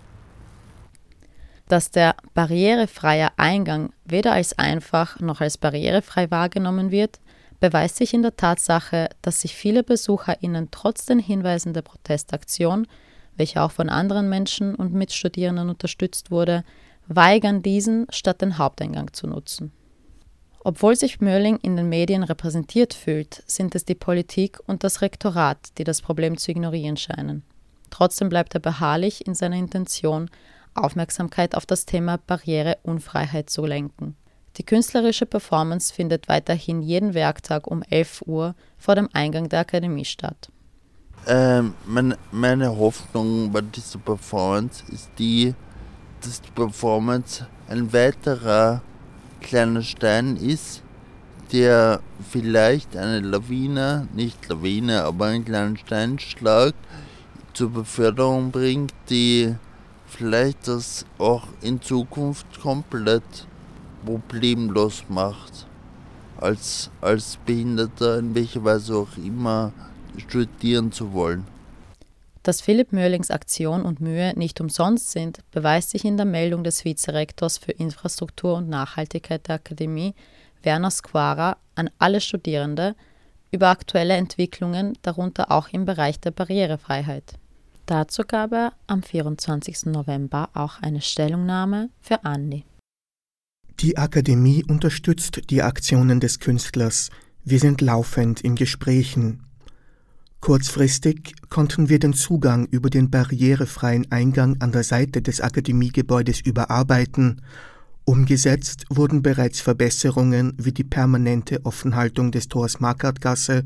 dass 1.70 1.90
der 1.90 2.16
barrierefreie 2.34 3.28
Eingang 3.36 3.92
weder 4.04 4.32
als 4.32 4.58
einfach 4.58 5.20
noch 5.20 5.40
als 5.40 5.56
barrierefrei 5.56 6.30
wahrgenommen 6.30 6.90
wird, 6.90 7.20
beweist 7.60 7.96
sich 7.96 8.12
in 8.12 8.22
der 8.22 8.36
Tatsache, 8.36 9.10
dass 9.22 9.42
sich 9.42 9.54
viele 9.54 9.84
BesucherInnen 9.84 10.68
trotz 10.70 11.06
den 11.06 11.20
Hinweisen 11.20 11.72
der 11.72 11.82
Protestaktion, 11.82 12.86
welche 13.36 13.62
auch 13.62 13.70
von 13.70 13.88
anderen 13.88 14.28
Menschen 14.28 14.74
und 14.74 14.94
Mitstudierenden 14.94 15.68
unterstützt 15.68 16.30
wurde, 16.30 16.64
weigern, 17.06 17.62
diesen 17.62 18.06
statt 18.10 18.40
den 18.42 18.58
Haupteingang 18.58 19.12
zu 19.12 19.26
nutzen. 19.26 19.72
Obwohl 20.62 20.96
sich 20.96 21.20
Mörling 21.20 21.58
in 21.62 21.76
den 21.76 21.88
Medien 21.88 22.22
repräsentiert 22.22 22.94
fühlt, 22.94 23.42
sind 23.46 23.74
es 23.74 23.84
die 23.84 23.94
Politik 23.94 24.58
und 24.66 24.84
das 24.84 25.02
Rektorat, 25.02 25.78
die 25.78 25.84
das 25.84 26.02
Problem 26.02 26.36
zu 26.36 26.50
ignorieren 26.50 26.96
scheinen. 26.96 27.44
Trotzdem 27.90 28.28
bleibt 28.28 28.54
er 28.54 28.60
beharrlich 28.60 29.26
in 29.26 29.34
seiner 29.34 29.56
Intention, 29.56 30.30
Aufmerksamkeit 30.74 31.54
auf 31.54 31.66
das 31.66 31.86
Thema 31.86 32.18
Barriereunfreiheit 32.18 33.50
zu 33.50 33.66
lenken. 33.66 34.16
Die 34.56 34.64
künstlerische 34.64 35.26
Performance 35.26 35.94
findet 35.94 36.28
weiterhin 36.28 36.82
jeden 36.82 37.14
Werktag 37.14 37.66
um 37.66 37.82
11 37.82 38.22
Uhr 38.26 38.54
vor 38.78 38.94
dem 38.94 39.08
Eingang 39.12 39.48
der 39.48 39.60
Akademie 39.60 40.04
statt. 40.04 40.50
Ähm, 41.26 41.74
meine, 41.86 42.18
meine 42.32 42.76
Hoffnung 42.76 43.52
bei 43.52 43.60
dieser 43.60 43.98
Performance 43.98 44.84
ist 44.90 45.10
die, 45.18 45.54
dass 46.22 46.40
die 46.40 46.50
Performance 46.50 47.46
ein 47.68 47.92
weiterer 47.92 48.82
kleiner 49.40 49.82
Stein 49.82 50.36
ist, 50.36 50.82
der 51.52 52.00
vielleicht 52.30 52.96
eine 52.96 53.20
Lawine, 53.20 54.08
nicht 54.14 54.48
Lawine, 54.48 55.04
aber 55.04 55.26
einen 55.26 55.44
kleinen 55.44 55.76
Steinschlag 55.76 56.74
zur 57.52 57.70
Beförderung 57.70 58.50
bringt, 58.50 58.94
die 59.08 59.54
vielleicht 60.10 60.68
das 60.68 61.06
auch 61.18 61.44
in 61.62 61.80
Zukunft 61.80 62.60
komplett 62.60 63.22
problemlos 64.04 65.04
macht. 65.08 65.66
Als, 66.38 66.90
als 67.00 67.38
Behinderter, 67.44 68.18
in 68.18 68.34
welcher 68.34 68.64
Weise 68.64 68.94
auch 68.96 69.16
immer, 69.16 69.72
studieren 70.16 70.90
zu 70.90 71.12
wollen. 71.12 71.46
Dass 72.42 72.62
Philipp 72.62 72.92
Mörlings 72.92 73.30
Aktion 73.30 73.82
und 73.82 74.00
Mühe 74.00 74.32
nicht 74.34 74.60
umsonst 74.60 75.10
sind, 75.10 75.40
beweist 75.50 75.90
sich 75.90 76.06
in 76.06 76.16
der 76.16 76.24
Meldung 76.24 76.64
des 76.64 76.84
Vizerektors 76.86 77.58
für 77.58 77.72
Infrastruktur 77.72 78.56
und 78.56 78.70
Nachhaltigkeit 78.70 79.46
der 79.46 79.56
Akademie, 79.56 80.14
Werner 80.62 80.90
Squara, 80.90 81.58
an 81.74 81.90
alle 81.98 82.20
Studierende 82.22 82.94
über 83.50 83.68
aktuelle 83.68 84.14
Entwicklungen, 84.14 84.96
darunter 85.02 85.50
auch 85.50 85.68
im 85.68 85.84
Bereich 85.84 86.20
der 86.20 86.30
Barrierefreiheit. 86.30 87.34
Dazu 87.90 88.22
gab 88.22 88.52
er 88.52 88.72
am 88.86 89.02
24. 89.02 89.86
November 89.86 90.50
auch 90.54 90.80
eine 90.80 91.00
Stellungnahme 91.00 91.90
für 92.00 92.24
Andi. 92.24 92.64
Die 93.80 93.98
Akademie 93.98 94.62
unterstützt 94.62 95.50
die 95.50 95.60
Aktionen 95.60 96.20
des 96.20 96.38
Künstlers. 96.38 97.10
Wir 97.42 97.58
sind 97.58 97.80
laufend 97.80 98.42
in 98.42 98.54
Gesprächen. 98.54 99.42
Kurzfristig 100.38 101.34
konnten 101.48 101.88
wir 101.88 101.98
den 101.98 102.12
Zugang 102.12 102.66
über 102.66 102.90
den 102.90 103.10
barrierefreien 103.10 104.06
Eingang 104.12 104.60
an 104.60 104.70
der 104.70 104.84
Seite 104.84 105.20
des 105.20 105.40
Akademiegebäudes 105.40 106.40
überarbeiten. 106.42 107.42
Umgesetzt 108.04 108.84
wurden 108.88 109.20
bereits 109.20 109.60
Verbesserungen 109.60 110.54
wie 110.58 110.72
die 110.72 110.84
permanente 110.84 111.66
Offenhaltung 111.66 112.30
des 112.30 112.46
Tors 112.46 112.78
Markartgasse 112.78 113.64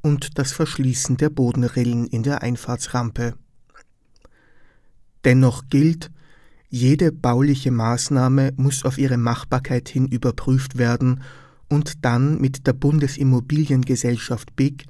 und 0.00 0.38
das 0.38 0.52
Verschließen 0.52 1.16
der 1.16 1.30
Bodenrillen 1.30 2.06
in 2.06 2.22
der 2.22 2.42
Einfahrtsrampe. 2.42 3.34
Dennoch 5.24 5.64
gilt, 5.70 6.10
jede 6.68 7.12
bauliche 7.12 7.70
Maßnahme 7.70 8.52
muss 8.56 8.84
auf 8.84 8.98
ihre 8.98 9.16
Machbarkeit 9.16 9.88
hin 9.88 10.06
überprüft 10.08 10.76
werden 10.76 11.22
und 11.68 12.04
dann 12.04 12.40
mit 12.40 12.66
der 12.66 12.72
Bundesimmobiliengesellschaft 12.72 14.56
BIG 14.56 14.86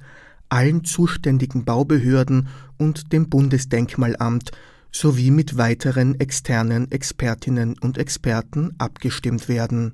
allen 0.49 0.83
zuständigen 0.83 1.65
Baubehörden 1.65 2.47
und 2.77 3.13
dem 3.13 3.29
Bundesdenkmalamt 3.29 4.51
sowie 4.91 5.31
mit 5.31 5.57
weiteren 5.57 6.19
externen 6.19 6.91
Expertinnen 6.91 7.77
und 7.79 7.97
Experten 7.97 8.73
abgestimmt 8.77 9.49
werden. 9.49 9.93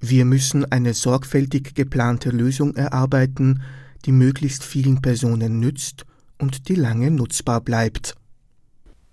Wir 0.00 0.24
müssen 0.24 0.70
eine 0.70 0.94
sorgfältig 0.94 1.74
geplante 1.74 2.30
Lösung 2.30 2.76
erarbeiten, 2.76 3.62
die 4.04 4.12
möglichst 4.12 4.62
vielen 4.62 5.00
Personen 5.00 5.60
nützt 5.60 6.04
und 6.38 6.68
die 6.68 6.74
lange 6.74 7.10
nutzbar 7.10 7.60
bleibt. 7.60 8.14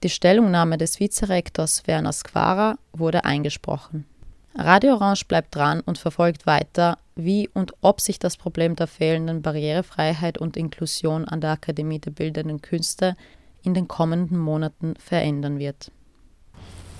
Die 0.04 0.10
Stellungnahme 0.10 0.80
des 0.80 1.00
Vizerektors 1.00 1.86
Werner 1.86 2.12
Squara 2.12 2.80
wurde 2.92 3.24
eingesprochen. 3.24 4.06
Radio 4.56 4.96
Orange 4.96 5.26
bleibt 5.26 5.56
dran 5.56 5.82
und 5.82 6.00
verfolgt 6.00 6.48
weiter, 6.48 6.98
wie 7.16 7.48
und 7.54 7.74
ob 7.82 8.02
sich 8.02 8.18
das 8.18 8.36
Problem 8.36 8.76
der 8.76 8.88
fehlenden 8.88 9.44
Barrierefreiheit 9.44 10.40
und 10.40 10.58
Inklusion 10.58 11.26
an 11.26 11.40
der 11.40 11.52
Akademie 11.52 12.00
der 12.00 12.10
Bildenden 12.10 12.64
Künste 12.64 13.16
in 13.62 13.76
den 13.76 13.88
kommenden 13.88 14.40
Monaten 14.40 14.96
verändern 14.98 15.60
wird. 15.60 15.92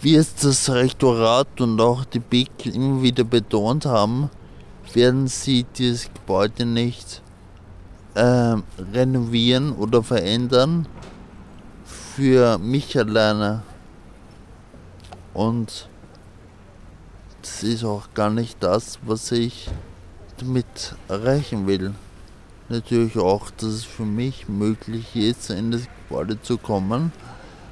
Wie 0.04 0.14
es 0.14 0.36
das 0.36 0.70
Rektorat 0.70 1.60
und 1.60 1.82
auch 1.82 2.06
die 2.06 2.20
BIC 2.20 2.68
immer 2.68 3.02
wieder 3.02 3.24
betont 3.24 3.88
haben, 3.88 4.30
werden 4.94 5.26
sie 5.26 5.66
dieses 5.76 6.14
Gebäude 6.14 6.68
nicht 6.68 7.24
äh, 8.14 8.58
renovieren 8.94 9.72
oder 9.72 10.04
verändern 10.04 10.86
für 12.22 12.60
mich 12.60 12.96
alleine. 13.00 13.64
Und 15.34 15.90
das 17.42 17.64
ist 17.64 17.84
auch 17.84 18.14
gar 18.14 18.30
nicht 18.30 18.58
das, 18.60 19.00
was 19.04 19.32
ich 19.32 19.72
damit 20.38 20.94
erreichen 21.08 21.66
will. 21.66 21.96
Natürlich 22.70 23.18
auch, 23.18 23.50
dass 23.50 23.70
es 23.70 23.86
für 23.86 24.06
mich 24.06 24.48
möglich 24.48 25.16
ist, 25.16 25.50
in 25.50 25.72
das 25.72 25.88
Gebäude 26.08 26.40
zu 26.40 26.60
kommen. 26.60 27.12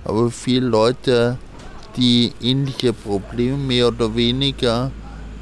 Aber 0.04 0.32
viele 0.32 0.66
Leute, 0.66 1.38
die 1.96 2.34
ähnliche 2.42 2.92
Probleme 2.92 3.56
mehr 3.56 3.90
oder 3.90 4.16
weniger 4.16 4.90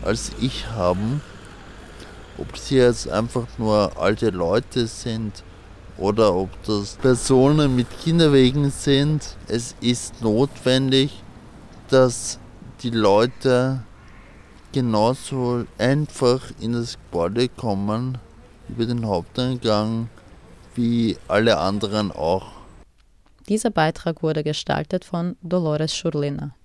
als 0.03 0.31
ich 0.41 0.67
haben, 0.67 1.21
ob 2.37 2.57
sie 2.57 2.75
jetzt 2.75 3.09
einfach 3.09 3.47
nur 3.57 3.97
alte 3.97 4.31
Leute 4.31 4.85
sind 4.85 5.45
oder 5.97 6.35
ob 6.35 6.49
das 6.63 6.95
Personen 6.95 7.75
mit 7.75 7.87
Kinderwegen 8.01 8.69
sind, 8.71 9.35
es 9.47 9.75
ist 9.81 10.21
notwendig, 10.21 11.23
dass 11.89 12.39
die 12.83 12.91
Leute 12.91 13.81
genauso 14.71 15.65
einfach 15.77 16.41
in 16.59 16.73
das 16.73 16.97
Gebäude 16.97 17.49
kommen 17.49 18.17
über 18.69 18.85
den 18.85 19.05
Haupteingang 19.05 20.09
wie 20.75 21.17
alle 21.27 21.57
anderen 21.57 22.11
auch. 22.11 22.51
Dieser 23.49 23.71
Beitrag 23.71 24.21
wurde 24.21 24.43
gestaltet 24.43 25.05
von 25.05 25.37
Dolores 25.41 25.95
Schurlina. 25.95 26.56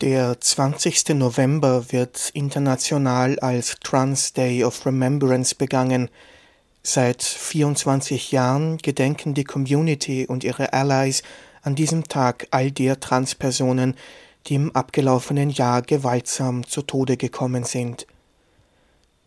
Der 0.00 0.40
20. 0.40 1.10
November 1.10 1.92
wird 1.92 2.30
international 2.32 3.38
als 3.40 3.76
Trans 3.82 4.32
Day 4.32 4.64
of 4.64 4.86
Remembrance 4.86 5.54
begangen. 5.54 6.08
Seit 6.82 7.22
24 7.22 8.32
Jahren 8.32 8.78
gedenken 8.78 9.34
die 9.34 9.44
Community 9.44 10.24
und 10.26 10.42
ihre 10.42 10.72
Allies 10.72 11.22
an 11.60 11.74
diesem 11.74 12.08
Tag 12.08 12.46
all 12.50 12.70
der 12.70 12.98
Transpersonen, 12.98 13.94
die 14.46 14.54
im 14.54 14.74
abgelaufenen 14.74 15.50
Jahr 15.50 15.82
gewaltsam 15.82 16.66
zu 16.66 16.80
Tode 16.80 17.18
gekommen 17.18 17.64
sind. 17.64 18.06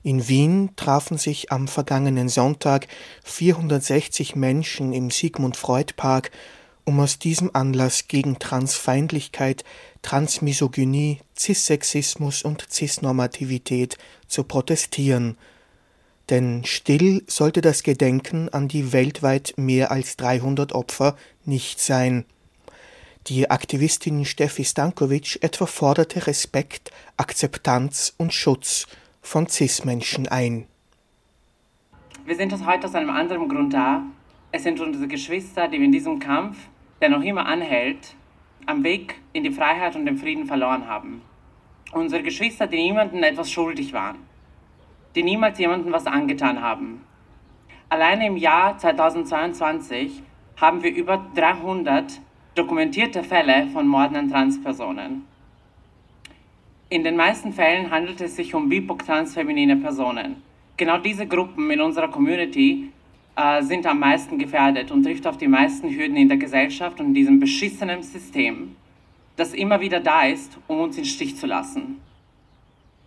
In 0.01 0.27
Wien 0.27 0.71
trafen 0.75 1.19
sich 1.19 1.51
am 1.51 1.67
vergangenen 1.67 2.29
Sonntag 2.29 2.87
460 3.25 4.35
Menschen 4.35 4.91
im 4.91 5.11
Sigmund 5.11 5.55
Freud 5.55 5.93
Park, 5.95 6.31
um 6.85 6.99
aus 6.99 7.19
diesem 7.19 7.51
Anlass 7.53 8.07
gegen 8.07 8.39
Transfeindlichkeit, 8.39 9.63
Transmisogynie, 10.01 11.19
Cissexismus 11.35 12.43
und 12.43 12.65
Cisnormativität 12.69 13.97
zu 14.27 14.43
protestieren– 14.43 15.37
denn 16.29 16.63
still 16.65 17.23
sollte 17.27 17.61
das 17.61 17.83
Gedenken 17.83 18.49
an 18.49 18.67
die 18.67 18.93
weltweit 18.93 19.53
mehr 19.57 19.91
als 19.91 20.17
300 20.17 20.73
Opfer 20.73 21.17
nicht 21.45 21.79
sein. 21.79 22.25
Die 23.27 23.49
Aktivistin 23.49 24.25
Steffi 24.25 24.65
Stankovic 24.65 25.39
etwa 25.41 25.65
forderte 25.65 26.27
Respekt, 26.27 26.91
Akzeptanz 27.17 28.13
und 28.17 28.33
Schutz 28.33 28.87
von 29.21 29.47
CIS-Menschen 29.47 30.27
ein. 30.27 30.65
Wir 32.25 32.35
sind 32.35 32.53
heute 32.65 32.87
aus 32.87 32.95
einem 32.95 33.09
anderen 33.09 33.49
Grund 33.49 33.73
da. 33.73 34.03
Es 34.51 34.63
sind 34.63 34.79
unsere 34.79 35.07
Geschwister, 35.07 35.67
die 35.67 35.77
in 35.77 35.91
diesem 35.91 36.19
Kampf, 36.19 36.57
der 37.03 37.11
noch 37.11 37.21
immer 37.21 37.45
anhält, 37.45 38.15
am 38.65 38.83
Weg 38.83 39.21
in 39.33 39.43
die 39.43 39.51
Freiheit 39.51 39.95
und 39.95 40.07
den 40.07 40.17
Frieden 40.17 40.47
verloren 40.47 40.87
haben. 40.87 41.21
Unsere 41.91 42.23
Geschwister, 42.23 42.65
die 42.65 42.77
niemandem 42.77 43.21
etwas 43.21 43.51
schuldig 43.51 43.93
waren 43.93 44.17
die 45.15 45.23
niemals 45.23 45.59
jemandem 45.59 45.91
was 45.93 46.07
angetan 46.07 46.61
haben. 46.61 47.01
Alleine 47.89 48.27
im 48.27 48.37
Jahr 48.37 48.77
2022 48.77 50.23
haben 50.59 50.83
wir 50.83 50.93
über 50.93 51.25
300 51.35 52.19
dokumentierte 52.55 53.23
Fälle 53.23 53.67
von 53.67 53.87
Morden 53.87 54.15
an 54.15 54.29
Transpersonen. 54.29 55.25
In 56.89 57.03
den 57.03 57.15
meisten 57.15 57.53
Fällen 57.53 57.89
handelt 57.91 58.21
es 58.21 58.35
sich 58.35 58.53
um 58.53 58.69
BIPOC-transfeminine 58.69 59.77
Personen. 59.77 60.43
Genau 60.77 60.97
diese 60.97 61.27
Gruppen 61.27 61.69
in 61.71 61.81
unserer 61.81 62.07
Community 62.07 62.91
sind 63.61 63.85
am 63.87 63.99
meisten 63.99 64.37
gefährdet 64.37 64.91
und 64.91 65.03
trifft 65.03 65.25
auf 65.25 65.37
die 65.37 65.47
meisten 65.47 65.89
Hürden 65.89 66.17
in 66.17 66.27
der 66.27 66.37
Gesellschaft 66.37 66.99
und 66.99 67.07
in 67.07 67.13
diesem 67.13 67.39
beschissenen 67.39 68.03
System, 68.03 68.75
das 69.35 69.53
immer 69.53 69.81
wieder 69.81 69.99
da 69.99 70.23
ist, 70.23 70.57
um 70.67 70.79
uns 70.79 70.97
in 70.97 71.05
Stich 71.05 71.37
zu 71.37 71.47
lassen. 71.47 71.99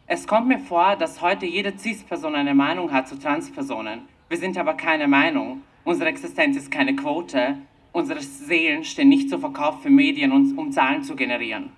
Es 0.08 0.26
kommt 0.26 0.48
mir 0.48 0.58
vor, 0.58 0.96
dass 0.96 1.20
heute 1.20 1.46
jede 1.46 1.76
CIS-Person 1.76 2.34
eine 2.34 2.54
Meinung 2.54 2.92
hat 2.92 3.08
zu 3.08 3.18
Transpersonen. 3.18 4.02
Wir 4.28 4.38
sind 4.38 4.56
aber 4.58 4.74
keine 4.74 5.08
Meinung. 5.08 5.62
Unsere 5.84 6.10
Existenz 6.10 6.56
ist 6.56 6.70
keine 6.70 6.96
Quote. 6.96 7.58
Unsere 7.92 8.20
Seelen 8.20 8.84
stehen 8.84 9.08
nicht 9.08 9.30
zur 9.30 9.40
Verkauf 9.40 9.82
für 9.82 9.90
Medien, 9.90 10.32
um 10.32 10.72
Zahlen 10.72 11.02
zu 11.02 11.16
generieren. 11.16 11.70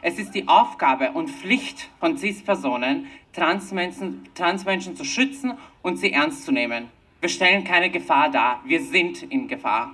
Es 0.00 0.18
ist 0.18 0.34
die 0.34 0.46
Aufgabe 0.46 1.12
und 1.12 1.28
Pflicht 1.28 1.88
von 1.98 2.16
CIS-Personen, 2.16 3.06
Transmenschen, 3.32 4.28
Transmenschen 4.34 4.96
zu 4.96 5.04
schützen 5.04 5.54
und 5.82 5.96
sie 5.96 6.12
ernst 6.12 6.44
zu 6.44 6.52
nehmen. 6.52 6.97
Wir 7.20 7.28
stellen 7.28 7.64
keine 7.64 7.90
Gefahr 7.90 8.30
dar, 8.30 8.62
wir 8.64 8.80
sind 8.80 9.24
in 9.24 9.48
Gefahr. 9.48 9.92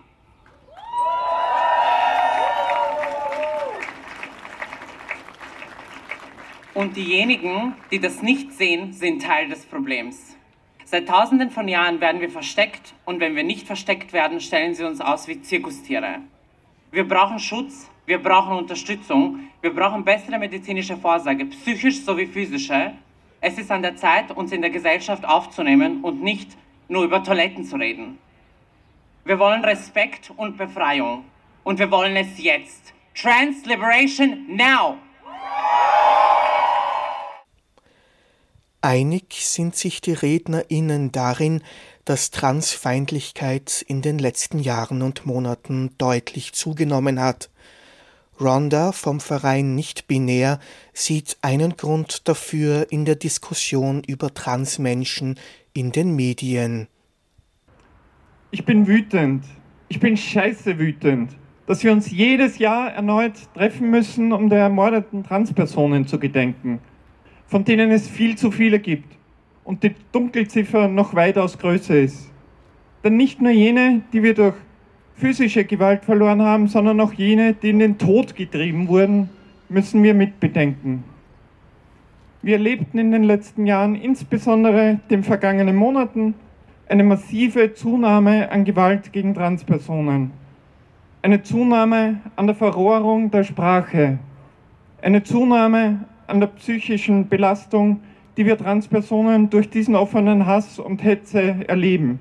Und 6.74 6.96
diejenigen, 6.96 7.74
die 7.90 7.98
das 7.98 8.20
nicht 8.20 8.52
sehen, 8.52 8.92
sind 8.92 9.22
Teil 9.22 9.48
des 9.48 9.64
Problems. 9.64 10.36
Seit 10.84 11.08
tausenden 11.08 11.50
von 11.50 11.66
Jahren 11.66 12.02
werden 12.02 12.20
wir 12.20 12.28
versteckt 12.28 12.92
und 13.06 13.20
wenn 13.20 13.34
wir 13.36 13.42
nicht 13.42 13.66
versteckt 13.66 14.12
werden, 14.12 14.38
stellen 14.40 14.74
sie 14.74 14.84
uns 14.84 15.00
aus 15.00 15.26
wie 15.26 15.40
Zirkustiere. 15.40 16.16
Wir 16.90 17.08
brauchen 17.08 17.38
Schutz, 17.38 17.90
wir 18.04 18.22
brauchen 18.22 18.58
Unterstützung, 18.58 19.48
wir 19.62 19.74
brauchen 19.74 20.04
bessere 20.04 20.38
medizinische 20.38 20.98
Vorsorge, 20.98 21.46
psychisch 21.46 22.02
sowie 22.02 22.26
physische. 22.26 22.92
Es 23.40 23.56
ist 23.56 23.70
an 23.70 23.80
der 23.80 23.96
Zeit, 23.96 24.30
uns 24.30 24.52
in 24.52 24.60
der 24.60 24.70
Gesellschaft 24.70 25.24
aufzunehmen 25.24 26.02
und 26.02 26.22
nicht 26.22 26.50
nur 26.88 27.04
über 27.04 27.22
Toiletten 27.22 27.64
zu 27.64 27.76
reden. 27.76 28.18
Wir 29.24 29.38
wollen 29.38 29.64
Respekt 29.64 30.30
und 30.36 30.58
Befreiung 30.58 31.24
und 31.62 31.78
wir 31.78 31.90
wollen 31.90 32.16
es 32.16 32.38
jetzt. 32.38 32.92
Trans 33.14 33.64
Liberation 33.64 34.56
now! 34.56 34.98
Einig 38.82 39.46
sind 39.46 39.76
sich 39.76 40.02
die 40.02 40.12
RednerInnen 40.12 41.10
darin, 41.10 41.62
dass 42.04 42.30
Transfeindlichkeit 42.30 43.82
in 43.88 44.02
den 44.02 44.18
letzten 44.18 44.58
Jahren 44.58 45.00
und 45.00 45.24
Monaten 45.24 45.96
deutlich 45.96 46.52
zugenommen 46.52 47.18
hat. 47.18 47.48
Rhonda 48.40 48.92
vom 48.92 49.20
Verein 49.20 49.74
Nicht 49.74 50.08
Binär 50.08 50.58
sieht 50.92 51.36
einen 51.42 51.76
Grund 51.76 52.28
dafür 52.28 52.86
in 52.90 53.04
der 53.04 53.14
Diskussion 53.14 54.02
über 54.04 54.34
Transmenschen 54.34 55.38
in 55.72 55.92
den 55.92 56.16
Medien. 56.16 56.88
Ich 58.50 58.64
bin 58.64 58.86
wütend. 58.86 59.44
Ich 59.88 60.00
bin 60.00 60.16
scheiße 60.16 60.78
wütend, 60.78 61.30
dass 61.66 61.84
wir 61.84 61.92
uns 61.92 62.10
jedes 62.10 62.58
Jahr 62.58 62.90
erneut 62.92 63.34
treffen 63.54 63.90
müssen, 63.90 64.32
um 64.32 64.48
der 64.48 64.60
ermordeten 64.60 65.22
Transpersonen 65.22 66.06
zu 66.06 66.18
gedenken, 66.18 66.80
von 67.46 67.64
denen 67.64 67.90
es 67.90 68.08
viel 68.08 68.36
zu 68.36 68.50
viele 68.50 68.80
gibt 68.80 69.16
und 69.62 69.82
die 69.82 69.94
Dunkelziffer 70.12 70.88
noch 70.88 71.14
weitaus 71.14 71.58
größer 71.58 71.98
ist. 72.00 72.30
Denn 73.04 73.16
nicht 73.16 73.40
nur 73.40 73.52
jene, 73.52 74.02
die 74.12 74.22
wir 74.22 74.34
durch 74.34 74.54
physische 75.16 75.64
Gewalt 75.64 76.04
verloren 76.04 76.42
haben, 76.42 76.68
sondern 76.68 77.00
auch 77.00 77.12
jene, 77.12 77.54
die 77.54 77.70
in 77.70 77.78
den 77.78 77.98
Tod 77.98 78.34
getrieben 78.34 78.88
wurden, 78.88 79.30
müssen 79.68 80.02
wir 80.02 80.14
mitbedenken. 80.14 81.04
Wir 82.42 82.56
erlebten 82.56 82.98
in 82.98 83.12
den 83.12 83.24
letzten 83.24 83.66
Jahren, 83.66 83.94
insbesondere 83.94 85.00
den 85.10 85.22
vergangenen 85.22 85.76
Monaten, 85.76 86.34
eine 86.88 87.04
massive 87.04 87.72
Zunahme 87.72 88.50
an 88.50 88.64
Gewalt 88.64 89.12
gegen 89.12 89.32
Transpersonen, 89.34 90.32
eine 91.22 91.42
Zunahme 91.42 92.20
an 92.36 92.46
der 92.46 92.54
Verrohrung 92.54 93.30
der 93.30 93.44
Sprache, 93.44 94.18
eine 95.00 95.22
Zunahme 95.22 96.04
an 96.26 96.40
der 96.40 96.48
psychischen 96.48 97.28
Belastung, 97.28 98.00
die 98.36 98.44
wir 98.44 98.58
Transpersonen 98.58 99.48
durch 99.48 99.70
diesen 99.70 99.94
offenen 99.94 100.44
Hass 100.44 100.78
und 100.78 101.02
Hetze 101.02 101.56
erleben 101.66 102.20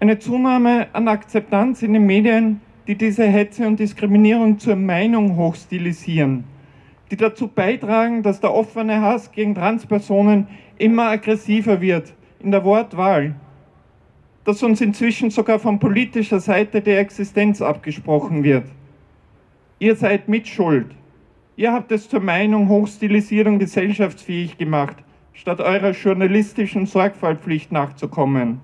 eine 0.00 0.18
Zunahme 0.18 0.88
an 0.94 1.08
Akzeptanz 1.08 1.82
in 1.82 1.92
den 1.92 2.06
Medien, 2.06 2.62
die 2.86 2.94
diese 2.94 3.26
Hetze 3.26 3.66
und 3.66 3.78
Diskriminierung 3.78 4.58
zur 4.58 4.74
Meinung 4.74 5.36
hochstilisieren, 5.36 6.44
die 7.10 7.16
dazu 7.16 7.48
beitragen, 7.48 8.22
dass 8.22 8.40
der 8.40 8.54
offene 8.54 9.02
Hass 9.02 9.30
gegen 9.30 9.54
Transpersonen 9.54 10.48
immer 10.78 11.10
aggressiver 11.10 11.82
wird 11.82 12.14
in 12.38 12.50
der 12.50 12.64
Wortwahl, 12.64 13.34
dass 14.44 14.62
uns 14.62 14.80
inzwischen 14.80 15.28
sogar 15.28 15.58
von 15.58 15.78
politischer 15.78 16.40
Seite 16.40 16.80
die 16.80 16.92
Existenz 16.92 17.60
abgesprochen 17.60 18.42
wird. 18.42 18.64
Ihr 19.78 19.96
seid 19.96 20.30
mitschuld. 20.30 20.86
Ihr 21.56 21.74
habt 21.74 21.92
es 21.92 22.08
zur 22.08 22.20
Meinung 22.20 22.70
Hochstilisierung 22.70 23.58
gesellschaftsfähig 23.58 24.56
gemacht, 24.56 24.96
statt 25.34 25.60
eurer 25.60 25.90
journalistischen 25.90 26.86
Sorgfaltspflicht 26.86 27.70
nachzukommen. 27.70 28.62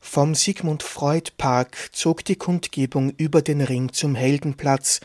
Vom 0.00 0.34
Sigmund 0.34 0.82
Freud 0.82 1.32
Park 1.36 1.76
zog 1.92 2.24
die 2.24 2.36
Kundgebung 2.36 3.12
über 3.16 3.42
den 3.42 3.60
Ring 3.60 3.92
zum 3.92 4.14
Heldenplatz. 4.14 5.00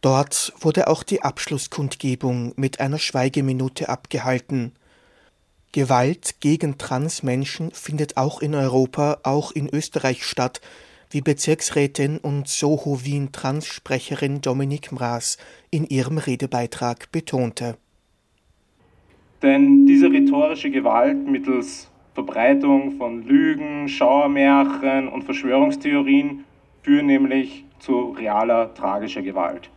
Dort 0.00 0.52
wurde 0.58 0.88
auch 0.88 1.02
die 1.02 1.22
Abschlusskundgebung 1.22 2.52
mit 2.56 2.80
einer 2.80 2.98
Schweigeminute 2.98 3.88
abgehalten. 3.88 4.72
Gewalt 5.70 6.40
gegen 6.40 6.76
Transmenschen 6.76 7.70
findet 7.70 8.16
auch 8.16 8.40
in 8.42 8.54
Europa, 8.54 9.20
auch 9.22 9.52
in 9.52 9.68
Österreich 9.68 10.24
statt, 10.24 10.60
wie 11.10 11.20
Bezirksrätin 11.20 12.18
und 12.18 12.48
Soho 12.48 13.04
Wien 13.04 13.32
Transsprecherin 13.32 14.40
Dominik 14.40 14.92
Mraas 14.92 15.38
in 15.70 15.86
ihrem 15.86 16.18
Redebeitrag 16.18 17.12
betonte. 17.12 17.76
Denn 19.42 19.86
diese 19.86 20.10
rhetorische 20.10 20.70
Gewalt 20.70 21.26
mittels 21.26 21.91
Verbreitung 22.14 22.92
von 22.92 23.26
Lügen, 23.26 23.88
Schauermärchen 23.88 25.08
und 25.08 25.24
Verschwörungstheorien 25.24 26.44
führen 26.82 27.06
nämlich 27.06 27.64
zu 27.78 28.10
realer 28.10 28.74
tragischer 28.74 29.22
Gewalt. 29.22 29.70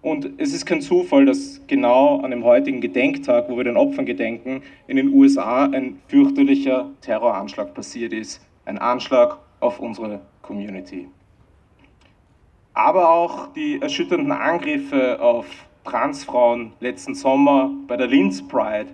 Und 0.00 0.30
es 0.38 0.52
ist 0.52 0.66
kein 0.66 0.80
Zufall, 0.80 1.26
dass 1.26 1.60
genau 1.68 2.20
an 2.22 2.32
dem 2.32 2.42
heutigen 2.42 2.80
Gedenktag, 2.80 3.48
wo 3.48 3.56
wir 3.56 3.64
den 3.64 3.76
Opfern 3.76 4.04
gedenken, 4.04 4.62
in 4.88 4.96
den 4.96 5.14
USA 5.14 5.66
ein 5.66 6.00
fürchterlicher 6.08 6.90
Terroranschlag 7.00 7.72
passiert 7.72 8.12
ist. 8.12 8.44
Ein 8.64 8.78
Anschlag 8.78 9.38
auf 9.60 9.78
unsere 9.78 10.20
Community. 10.42 11.08
Aber 12.74 13.10
auch 13.10 13.52
die 13.52 13.80
erschütternden 13.80 14.32
Angriffe 14.32 15.20
auf 15.20 15.46
Transfrauen 15.84 16.72
letzten 16.80 17.14
Sommer 17.14 17.70
bei 17.86 17.96
der 17.96 18.06
Linz 18.06 18.46
Pride 18.46 18.88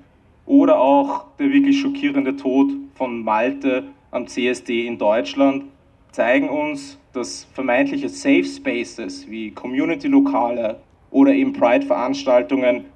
oder 0.48 0.80
auch 0.80 1.26
der 1.38 1.52
wirklich 1.52 1.78
schockierende 1.78 2.34
Tod 2.34 2.70
von 2.94 3.22
Malte 3.22 3.84
am 4.11 4.26
CSD 4.26 4.87
in 4.87 4.98
Deutschland 4.98 5.64
zeigen 6.11 6.48
uns, 6.48 6.98
dass 7.12 7.46
vermeintliche 7.52 8.08
Safe 8.08 8.44
Spaces 8.44 9.28
wie 9.28 9.50
Community-Lokale 9.50 10.80
oder 11.11 11.32
eben 11.32 11.52
Pride-Veranstaltungen 11.52 12.87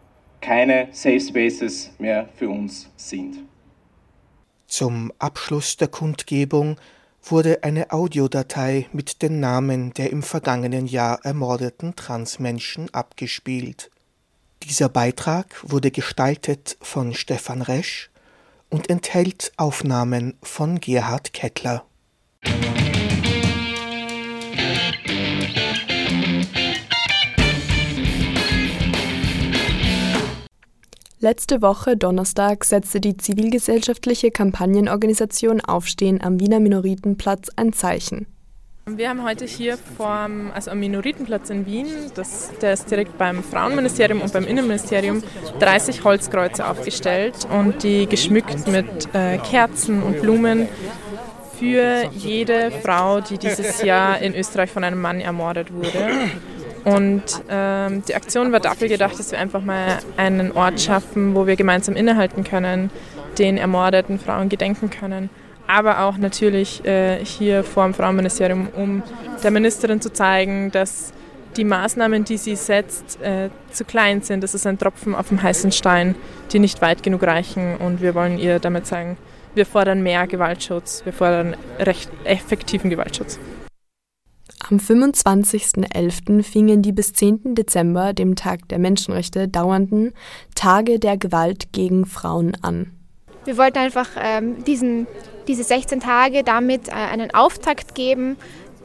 keine 0.41 0.89
Safe 0.93 1.21
Spaces 1.21 1.93
mehr 1.99 2.29
für 2.35 2.49
uns 2.49 2.91
sind. 2.97 3.39
Zum 4.67 5.13
Abschluss 5.19 5.77
der 5.77 5.89
Kundgebung 5.89 6.77
wurde 7.23 7.63
eine 7.63 7.93
Audiodatei 7.93 8.87
mit 8.93 9.21
den 9.21 9.41
Namen 9.41 9.93
der 9.93 10.11
im 10.11 10.23
vergangenen 10.23 10.87
Jahr 10.87 11.21
ermordeten 11.23 11.95
Transmenschen 11.97 12.89
abgespielt. 12.95 13.92
Dieser 14.65 14.89
Beitrag 14.89 15.57
wurde 15.63 15.91
gestaltet 15.91 16.77
von 16.81 17.15
Stefan 17.15 17.63
Resch 17.63 18.11
und 18.71 18.89
enthält 18.89 19.53
Aufnahmen 19.57 20.35
von 20.43 20.81
Gerhard 20.81 21.33
Kettler. 21.33 21.85
Letzte 31.19 31.63
Woche 31.63 31.97
Donnerstag 31.97 32.65
setzte 32.65 33.01
die 33.01 33.17
zivilgesellschaftliche 33.17 34.31
Kampagnenorganisation 34.31 35.61
Aufstehen 35.61 36.21
am 36.21 36.41
Wiener 36.41 36.59
Minoritenplatz 36.59 37.49
ein 37.55 37.73
Zeichen. 37.73 38.27
Wir 38.85 39.09
haben 39.09 39.23
heute 39.23 39.45
hier 39.45 39.79
vorm, 39.79 40.51
also 40.53 40.73
am 40.73 40.81
Minoritenplatz 40.81 41.51
in 41.51 41.67
Wien, 41.67 41.87
das, 42.17 42.51
der 42.61 42.73
ist 42.73 42.91
direkt 42.91 43.17
beim 43.17 43.45
Frauenministerium 43.45 44.21
und 44.21 44.33
beim 44.33 44.45
Innenministerium, 44.45 45.23
30 45.61 46.03
Holzkreuze 46.03 46.67
aufgestellt 46.67 47.47
und 47.49 47.85
die 47.85 48.07
geschmückt 48.07 48.67
mit 48.67 49.15
äh, 49.15 49.39
Kerzen 49.39 50.03
und 50.03 50.21
Blumen 50.21 50.69
für 51.61 52.11
jede 52.11 52.73
Frau, 52.73 53.21
die 53.21 53.39
dieses 53.39 53.83
Jahr 53.83 54.19
in 54.19 54.35
Österreich 54.35 54.73
von 54.73 54.83
einem 54.83 55.01
Mann 55.01 55.21
ermordet 55.21 55.73
wurde. 55.73 56.11
Und 56.83 57.23
ähm, 57.49 58.03
die 58.09 58.17
Aktion 58.17 58.51
war 58.51 58.59
dafür 58.59 58.89
gedacht, 58.89 59.17
dass 59.17 59.31
wir 59.31 59.39
einfach 59.39 59.63
mal 59.63 60.01
einen 60.17 60.51
Ort 60.51 60.81
schaffen, 60.81 61.37
wo 61.37 61.47
wir 61.47 61.55
gemeinsam 61.55 61.95
innehalten 61.95 62.43
können, 62.43 62.91
den 63.39 63.59
ermordeten 63.59 64.19
Frauen 64.19 64.49
gedenken 64.49 64.91
können 64.91 65.31
aber 65.73 66.01
auch 66.01 66.19
natürlich 66.19 66.85
äh, 66.85 67.25
hier 67.25 67.65
vor 67.65 67.85
dem 67.85 67.95
Frauenministerium, 67.95 68.69
um 68.77 69.03
der 69.43 69.51
Ministerin 69.51 70.03
zu 70.03 70.13
zeigen, 70.13 70.71
dass 70.71 71.15
die 71.57 71.65
Maßnahmen, 71.65 72.25
die 72.25 72.37
sie 72.37 72.57
setzt, 72.57 73.21
äh, 73.23 73.49
zu 73.71 73.87
klein 73.87 74.21
sind. 74.21 74.43
Das 74.45 74.55
ist 74.55 74.67
ein 74.67 74.79
Tropfen 74.79 75.15
auf 75.15 75.29
dem 75.29 75.43
heißen 75.43 75.73
Stein, 75.73 76.15
die 76.53 76.59
nicht 76.59 76.83
weit 76.83 77.03
genug 77.03 77.23
reichen. 77.23 77.77
Und 77.77 78.03
wir 78.03 78.15
wollen 78.15 78.39
ihr 78.39 78.59
damit 78.59 78.87
sagen, 78.87 79.17
wir 79.55 79.65
fordern 79.65 80.03
mehr 80.03 80.27
Gewaltschutz, 80.27 81.05
wir 81.07 81.13
fordern 81.15 81.57
recht 81.79 82.11
effektiven 82.25 82.91
Gewaltschutz. 82.91 83.39
Am 84.69 84.77
25.11. 84.77 86.43
fingen 86.43 86.83
die 86.83 86.93
bis 86.93 87.15
10. 87.15 87.55
Dezember, 87.55 88.13
dem 88.13 88.37
Tag 88.37 88.69
der 88.69 88.79
Menschenrechte, 88.79 89.49
dauernden 89.49 90.13
Tage 90.55 90.99
der 90.99 91.17
Gewalt 91.17 91.73
gegen 91.73 92.05
Frauen 92.05 92.57
an. 92.61 92.93
Wir 93.45 93.57
wollten 93.57 93.79
einfach 93.79 94.09
ähm, 94.17 94.65
diesen 94.65 95.07
diese 95.49 95.65
16 95.65 96.01
Tage 96.01 96.45
damit 96.45 96.89
äh, 96.89 96.93
einen 96.93 97.35
Auftakt 97.35 97.95
geben 97.95 98.37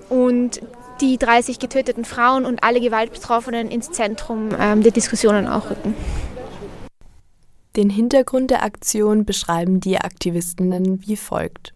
und 0.10 0.62
die 1.02 1.18
30 1.18 1.60
getöteten 1.60 2.06
Frauen 2.06 2.46
und 2.46 2.64
alle 2.64 2.82
Gewaltbetroffenen 2.82 3.70
ins 3.70 3.92
Zentrum 3.92 4.50
ähm, 4.60 4.82
der 4.82 4.92
Diskussionen 4.92 5.48
auch 5.48 5.70
rücken. 5.70 5.94
Den 7.76 7.92
Hintergrund 7.92 8.50
der 8.50 8.64
Aktion 8.64 9.26
beschreiben 9.26 9.80
die 9.80 10.00
Aktivistinnen 10.00 11.06
wie 11.06 11.16
folgt. 11.16 11.74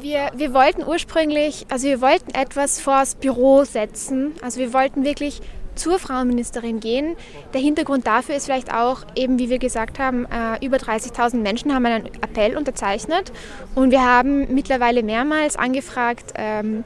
Wir, 0.00 0.30
wir 0.34 0.54
wollten 0.54 0.82
ursprünglich, 0.82 1.66
also 1.68 1.86
wir 1.86 2.00
wollten 2.00 2.34
etwas 2.34 2.80
vors 2.80 3.14
Büro 3.14 3.64
setzen. 3.64 4.32
Also 4.40 4.58
wir 4.58 4.72
wollten 4.72 5.04
wirklich 5.04 5.42
zur 5.78 5.98
Frauenministerin 5.98 6.80
gehen. 6.80 7.16
Der 7.54 7.60
Hintergrund 7.60 8.06
dafür 8.06 8.34
ist 8.34 8.46
vielleicht 8.46 8.72
auch, 8.72 9.02
eben 9.14 9.38
wie 9.38 9.48
wir 9.48 9.58
gesagt 9.58 9.98
haben, 9.98 10.26
äh, 10.26 10.64
über 10.64 10.76
30.000 10.76 11.36
Menschen 11.36 11.74
haben 11.74 11.86
einen 11.86 12.06
Appell 12.06 12.56
unterzeichnet 12.56 13.32
und 13.74 13.90
wir 13.90 14.04
haben 14.04 14.52
mittlerweile 14.54 15.02
mehrmals 15.02 15.56
angefragt, 15.56 16.32
ähm, 16.34 16.84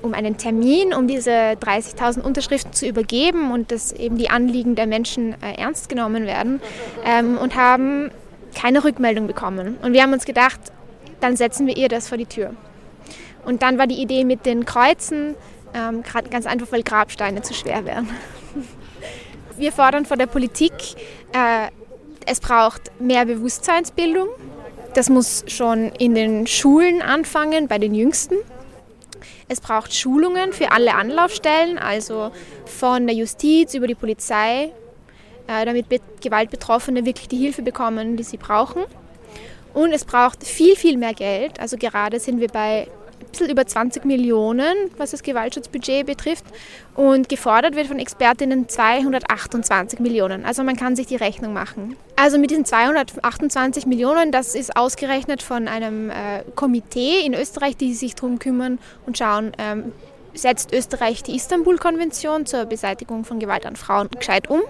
um 0.00 0.14
einen 0.14 0.36
Termin, 0.36 0.94
um 0.94 1.08
diese 1.08 1.30
30.000 1.30 2.20
Unterschriften 2.22 2.72
zu 2.72 2.86
übergeben 2.86 3.50
und 3.50 3.72
dass 3.72 3.92
eben 3.92 4.16
die 4.16 4.30
Anliegen 4.30 4.74
der 4.74 4.86
Menschen 4.86 5.34
äh, 5.42 5.60
ernst 5.60 5.88
genommen 5.88 6.24
werden 6.24 6.60
ähm, 7.04 7.36
und 7.36 7.56
haben 7.56 8.10
keine 8.54 8.84
Rückmeldung 8.84 9.26
bekommen. 9.26 9.76
Und 9.82 9.92
wir 9.92 10.02
haben 10.02 10.12
uns 10.12 10.24
gedacht, 10.24 10.60
dann 11.20 11.36
setzen 11.36 11.66
wir 11.66 11.76
ihr 11.76 11.88
das 11.88 12.08
vor 12.08 12.18
die 12.18 12.26
Tür. 12.26 12.54
Und 13.44 13.62
dann 13.62 13.78
war 13.78 13.86
die 13.86 14.00
Idee 14.00 14.24
mit 14.24 14.46
den 14.46 14.64
Kreuzen, 14.64 15.34
ähm, 15.74 16.02
ganz 16.30 16.46
einfach, 16.46 16.70
weil 16.70 16.82
Grabsteine 16.82 17.42
zu 17.42 17.54
schwer 17.54 17.84
wären. 17.84 18.08
Wir 19.56 19.72
fordern 19.72 20.06
von 20.06 20.18
der 20.18 20.26
Politik, 20.26 20.72
äh, 21.32 21.68
es 22.26 22.40
braucht 22.40 22.92
mehr 23.00 23.24
Bewusstseinsbildung. 23.24 24.28
Das 24.94 25.08
muss 25.08 25.44
schon 25.48 25.90
in 25.98 26.14
den 26.14 26.46
Schulen 26.46 27.02
anfangen, 27.02 27.68
bei 27.68 27.78
den 27.78 27.94
Jüngsten. 27.94 28.36
Es 29.48 29.60
braucht 29.60 29.94
Schulungen 29.94 30.52
für 30.52 30.70
alle 30.72 30.94
Anlaufstellen, 30.94 31.78
also 31.78 32.30
von 32.66 33.06
der 33.06 33.16
Justiz 33.16 33.74
über 33.74 33.86
die 33.86 33.94
Polizei, 33.94 34.72
äh, 35.46 35.64
damit 35.64 35.86
Gewaltbetroffene 36.20 37.04
wirklich 37.06 37.28
die 37.28 37.38
Hilfe 37.38 37.62
bekommen, 37.62 38.16
die 38.16 38.24
sie 38.24 38.36
brauchen. 38.36 38.84
Und 39.72 39.92
es 39.92 40.04
braucht 40.04 40.44
viel, 40.44 40.76
viel 40.76 40.96
mehr 40.98 41.14
Geld. 41.14 41.60
Also 41.60 41.76
gerade 41.76 42.20
sind 42.20 42.40
wir 42.40 42.48
bei 42.48 42.88
bisschen 43.30 43.50
über 43.50 43.66
20 43.66 44.04
Millionen, 44.04 44.74
was 44.96 45.10
das 45.12 45.22
Gewaltschutzbudget 45.22 46.06
betrifft. 46.06 46.44
Und 46.94 47.28
gefordert 47.28 47.76
wird 47.76 47.86
von 47.86 47.98
Expertinnen 47.98 48.68
228 48.68 50.00
Millionen. 50.00 50.44
Also 50.44 50.64
man 50.64 50.76
kann 50.76 50.96
sich 50.96 51.06
die 51.06 51.16
Rechnung 51.16 51.52
machen. 51.52 51.96
Also 52.16 52.38
mit 52.38 52.50
diesen 52.50 52.64
228 52.64 53.86
Millionen, 53.86 54.32
das 54.32 54.54
ist 54.54 54.76
ausgerechnet 54.76 55.42
von 55.42 55.68
einem 55.68 56.10
äh, 56.10 56.42
Komitee 56.54 57.24
in 57.24 57.34
Österreich, 57.34 57.76
die 57.76 57.94
sich 57.94 58.14
darum 58.14 58.38
kümmern 58.38 58.78
und 59.06 59.18
schauen, 59.18 59.52
ähm, 59.58 59.92
setzt 60.34 60.72
Österreich 60.72 61.22
die 61.22 61.36
Istanbul-Konvention 61.36 62.46
zur 62.46 62.64
Beseitigung 62.64 63.24
von 63.24 63.38
Gewalt 63.38 63.66
an 63.66 63.76
Frauen 63.76 64.08
gescheit 64.10 64.48
um 64.48 64.60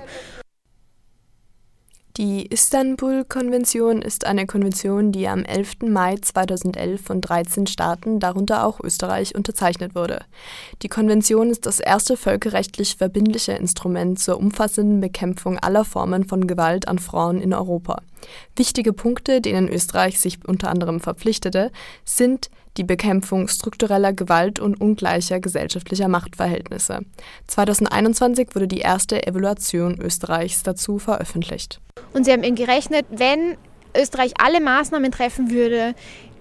die 2.19 2.47
Istanbul-Konvention 2.47 4.03
ist 4.03 4.27
eine 4.27 4.47
Konvention, 4.47 5.13
die 5.13 5.29
am 5.29 5.45
11. 5.45 5.83
Mai 5.89 6.17
2011 6.17 7.01
von 7.01 7.21
13 7.21 7.69
Staaten, 7.69 8.19
darunter 8.19 8.67
auch 8.67 8.81
Österreich, 8.81 9.37
unterzeichnet 9.37 9.95
wurde. 9.95 10.23
Die 10.83 10.89
Konvention 10.89 11.49
ist 11.49 11.65
das 11.65 11.79
erste 11.79 12.17
völkerrechtlich 12.17 12.97
verbindliche 12.97 13.53
Instrument 13.53 14.19
zur 14.19 14.37
umfassenden 14.39 15.01
Bekämpfung 15.01 15.61
aller 15.61 15.85
Formen 15.85 16.25
von 16.25 16.49
Gewalt 16.49 16.89
an 16.89 16.99
Frauen 16.99 17.41
in 17.41 17.55
Europa. 17.55 18.03
Wichtige 18.57 18.93
Punkte, 18.93 19.41
denen 19.41 19.69
Österreich 19.69 20.19
sich 20.19 20.41
unter 20.45 20.71
anderem 20.71 20.99
verpflichtete, 20.99 21.71
sind 22.05 22.51
die 22.79 22.85
Bekämpfung 22.85 23.49
struktureller 23.49 24.13
Gewalt 24.13 24.61
und 24.61 24.81
ungleicher 24.81 25.41
gesellschaftlicher 25.41 26.09
Machtverhältnisse. 26.09 27.01
2021 27.49 28.55
wurde 28.55 28.69
die 28.69 28.79
erste 28.79 29.27
Evaluation 29.27 30.01
Österreichs 30.01 30.63
dazu 30.63 30.99
veröffentlicht. 30.99 31.81
Und 32.15 32.25
sie 32.25 32.33
haben 32.33 32.45
eben 32.45 32.57
gerechnet, 32.57 33.05
wenn 33.11 33.57
Österreich 33.97 34.35
alle 34.41 34.61
Maßnahmen 34.61 35.11
treffen 35.11 35.51
würde, 35.51 35.95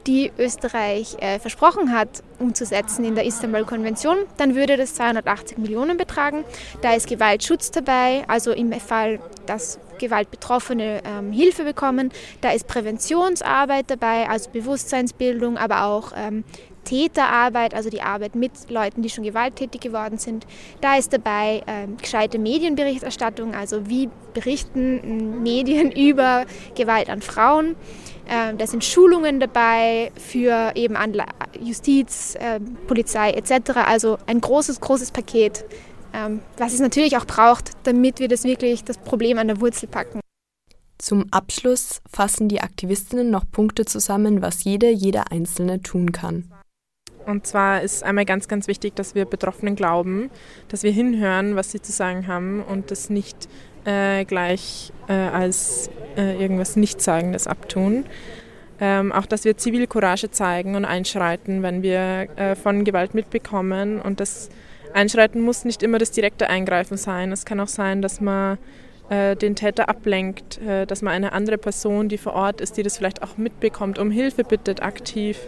die 0.06 0.32
Österreich 0.38 1.17
äh, 1.19 1.38
versprochen 1.39 1.91
hat, 1.91 2.23
umzusetzen 2.39 3.04
in 3.04 3.15
der 3.15 3.26
Istanbul-Konvention, 3.26 4.17
dann 4.38 4.56
würde 4.56 4.78
das 4.78 4.95
280 4.95 5.58
Millionen 5.58 5.97
betragen. 5.97 6.45
Da 6.82 6.93
ist 6.93 7.08
Gewaltschutz 7.08 7.71
dabei, 7.71 8.23
also 8.28 8.52
im 8.52 8.71
Fall, 8.71 9.19
dass 9.45 9.80
Gewaltbetroffene 10.00 11.02
ähm, 11.06 11.32
Hilfe 11.32 11.64
bekommen. 11.64 12.12
Da 12.42 12.52
ist 12.52 12.68
Präventionsarbeit 12.68 13.90
dabei, 13.90 14.30
also 14.30 14.50
Bewusstseinsbildung, 14.52 15.58
aber 15.58 15.86
auch 15.86 16.12
ähm, 16.16 16.44
Täterarbeit, 16.88 17.74
also 17.74 17.90
die 17.90 18.02
Arbeit 18.02 18.36
mit 18.36 18.70
Leuten, 18.70 19.02
die 19.02 19.10
schon 19.10 19.26
gewalttätig 19.26 19.82
geworden 19.82 20.18
sind. 20.18 20.48
Da 20.80 20.96
ist 20.96 21.12
dabei 21.12 21.62
ähm, 21.68 21.98
gescheite 21.98 22.40
Medienberichterstattung, 22.40 23.54
also 23.54 23.90
wie 23.90 24.10
berichten 24.34 25.44
Medien 25.44 25.92
über 25.96 26.46
Gewalt 26.76 27.10
an 27.10 27.22
Frauen. 27.22 27.76
Ähm, 28.30 28.58
da 28.58 28.68
sind 28.68 28.84
Schulungen 28.84 29.40
dabei 29.40 30.12
für 30.16 30.72
eben 30.76 30.96
Justiz, 31.60 32.36
äh, 32.36 32.60
Polizei 32.88 33.32
etc. 33.32 33.72
Also 33.86 34.18
ein 34.26 34.40
großes, 34.40 34.80
großes 34.80 35.12
Paket, 35.12 35.66
ähm, 35.66 35.78
was 36.58 36.74
es 36.74 36.80
natürlich 36.80 37.17
auch 37.17 37.26
braucht, 37.26 37.72
damit 37.84 38.20
wir 38.20 38.28
das 38.28 38.43
wirklich 38.43 38.84
das 38.84 38.98
Problem 38.98 39.38
an 39.38 39.48
der 39.48 39.62
Wurzel 39.62 39.88
packen. 39.88 40.22
Zum 40.98 41.26
Abschluss 41.32 42.02
fassen 42.12 42.50
die 42.50 42.62
Aktivistinnen 42.62 43.30
noch 43.30 43.43
Punkte 43.52 43.86
zusammen, 43.86 44.41
was 44.41 44.63
jede, 44.63 44.89
jeder 44.89 45.32
Einzelne 45.32 45.82
tun 45.82 46.12
kann. 46.12 46.52
Und 47.28 47.46
zwar 47.46 47.82
ist 47.82 48.04
einmal 48.04 48.26
ganz, 48.26 48.48
ganz 48.48 48.67
wichtig, 48.67 48.96
dass 48.96 49.13
wir 49.13 49.26
Betroffenen 49.26 49.76
glauben, 49.76 50.30
dass 50.70 50.84
wir 50.84 50.91
hinhören, 50.91 51.56
was 51.56 51.72
sie 51.72 51.82
zu 51.82 51.91
sagen 51.91 52.26
haben 52.28 52.63
und 52.63 52.89
das 52.89 53.10
nicht 53.10 53.50
äh, 53.84 54.24
gleich 54.26 54.93
äh, 55.08 55.13
als 55.13 55.89
äh, 56.15 56.41
irgendwas 56.41 56.78
Nichtsagendes 56.78 57.46
abtun. 57.46 58.06
Ähm, 58.80 59.12
auch, 59.12 59.26
dass 59.26 59.43
wir 59.43 59.58
Zivilcourage 59.58 60.32
zeigen 60.32 60.76
und 60.76 60.86
einschreiten, 60.86 61.63
wenn 61.63 61.82
wir 61.82 62.30
äh, 62.38 62.56
von 62.56 62.86
Gewalt 62.86 63.13
mitbekommen. 63.13 64.00
Und 64.00 64.20
das 64.20 64.50
Einschreiten 64.93 65.41
muss 65.41 65.65
nicht 65.65 65.84
immer 65.84 65.97
das 65.97 66.12
direkte 66.12 66.50
Eingreifen 66.50 66.97
sein. 66.97 67.32
Es 67.32 67.45
kann 67.45 67.60
auch 67.60 67.67
sein, 67.67 68.02
dass 68.02 68.21
man 68.21 68.58
äh, 69.10 69.36
den 69.36 69.56
Täter 69.56 69.89
ablenkt, 69.89 70.60
äh, 70.60 70.86
dass 70.86 71.02
man 71.02 71.13
eine 71.13 71.32
andere 71.32 71.58
Person, 71.58 72.10
die 72.10 72.17
vor 72.17 72.34
Ort 72.34 72.62
ist, 72.62 72.78
die 72.78 72.84
das 72.84 72.97
vielleicht 72.97 73.23
auch 73.23 73.38
mitbekommt, 73.38 74.00
um 74.00 74.12
Hilfe 74.12 74.43
bittet 74.43 74.82
aktiv, 74.82 75.39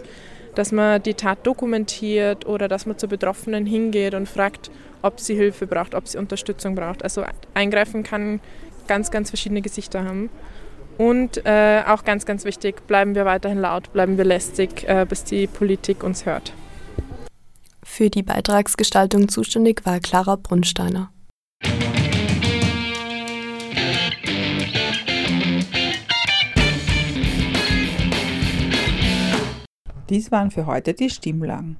dass 0.54 0.72
man 0.72 1.02
die 1.02 1.14
Tat 1.14 1.46
dokumentiert 1.46 2.46
oder 2.46 2.68
dass 2.68 2.86
man 2.86 2.98
zu 2.98 3.08
Betroffenen 3.08 3.66
hingeht 3.66 4.14
und 4.14 4.28
fragt, 4.28 4.70
ob 5.02 5.20
sie 5.20 5.34
Hilfe 5.34 5.66
braucht, 5.66 5.94
ob 5.94 6.08
sie 6.08 6.18
Unterstützung 6.18 6.74
braucht. 6.74 7.02
Also 7.02 7.24
eingreifen 7.54 8.02
kann 8.02 8.40
ganz, 8.86 9.10
ganz 9.10 9.30
verschiedene 9.30 9.62
Gesichter 9.62 10.04
haben. 10.04 10.30
Und 10.98 11.46
äh, 11.46 11.82
auch 11.86 12.04
ganz, 12.04 12.26
ganz 12.26 12.44
wichtig, 12.44 12.86
bleiben 12.86 13.14
wir 13.14 13.24
weiterhin 13.24 13.58
laut, 13.58 13.92
bleiben 13.92 14.18
wir 14.18 14.24
lästig, 14.24 14.86
äh, 14.86 15.06
bis 15.08 15.24
die 15.24 15.46
Politik 15.46 16.02
uns 16.02 16.26
hört. 16.26 16.52
Für 17.82 18.10
die 18.10 18.22
Beitragsgestaltung 18.22 19.28
zuständig 19.28 19.84
war 19.86 20.00
Clara 20.00 20.36
Brunsteiner. 20.36 21.12
Dies 30.08 30.32
waren 30.32 30.50
für 30.50 30.66
heute 30.66 30.92
die 30.92 31.08
Stimmlagen, 31.08 31.76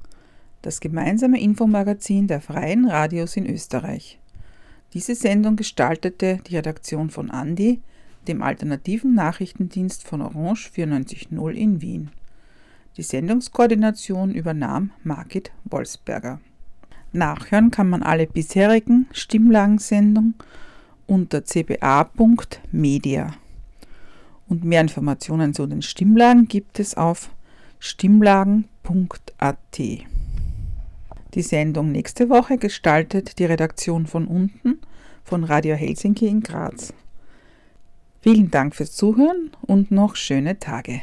das 0.62 0.80
gemeinsame 0.80 1.40
Infomagazin 1.40 2.28
der 2.28 2.40
freien 2.40 2.88
Radios 2.88 3.36
in 3.36 3.44
Österreich. 3.44 4.20
Diese 4.94 5.14
Sendung 5.14 5.56
gestaltete 5.56 6.38
die 6.46 6.56
Redaktion 6.56 7.10
von 7.10 7.30
Andi, 7.30 7.80
dem 8.28 8.42
alternativen 8.42 9.14
Nachrichtendienst 9.14 10.06
von 10.06 10.22
Orange 10.22 10.70
94.0 10.74 11.50
in 11.52 11.82
Wien. 11.82 12.10
Die 12.96 13.02
Sendungskoordination 13.02 14.34
übernahm 14.34 14.90
Margit 15.04 15.52
Wolfsberger. 15.64 16.40
Nachhören 17.12 17.70
kann 17.70 17.88
man 17.88 18.02
alle 18.02 18.26
bisherigen 18.26 19.08
Stimmlagensendungen 19.12 20.34
unter 21.06 21.44
cba.media. 21.44 23.34
Und 24.48 24.64
mehr 24.64 24.80
Informationen 24.80 25.54
zu 25.54 25.66
den 25.66 25.82
Stimmlagen 25.82 26.48
gibt 26.48 26.80
es 26.80 26.96
auf 26.96 27.30
stimmlagen.at. 27.78 29.56
Die 29.78 31.42
Sendung 31.42 31.92
nächste 31.92 32.28
Woche 32.28 32.58
gestaltet 32.58 33.38
die 33.38 33.44
Redaktion 33.44 34.06
von 34.06 34.26
unten 34.26 34.80
von 35.22 35.44
Radio 35.44 35.76
Helsinki 35.76 36.26
in 36.26 36.40
Graz. 36.40 36.92
Vielen 38.20 38.50
Dank 38.50 38.74
fürs 38.74 38.92
Zuhören 38.92 39.50
und 39.62 39.90
noch 39.90 40.16
schöne 40.16 40.58
Tage. 40.58 41.02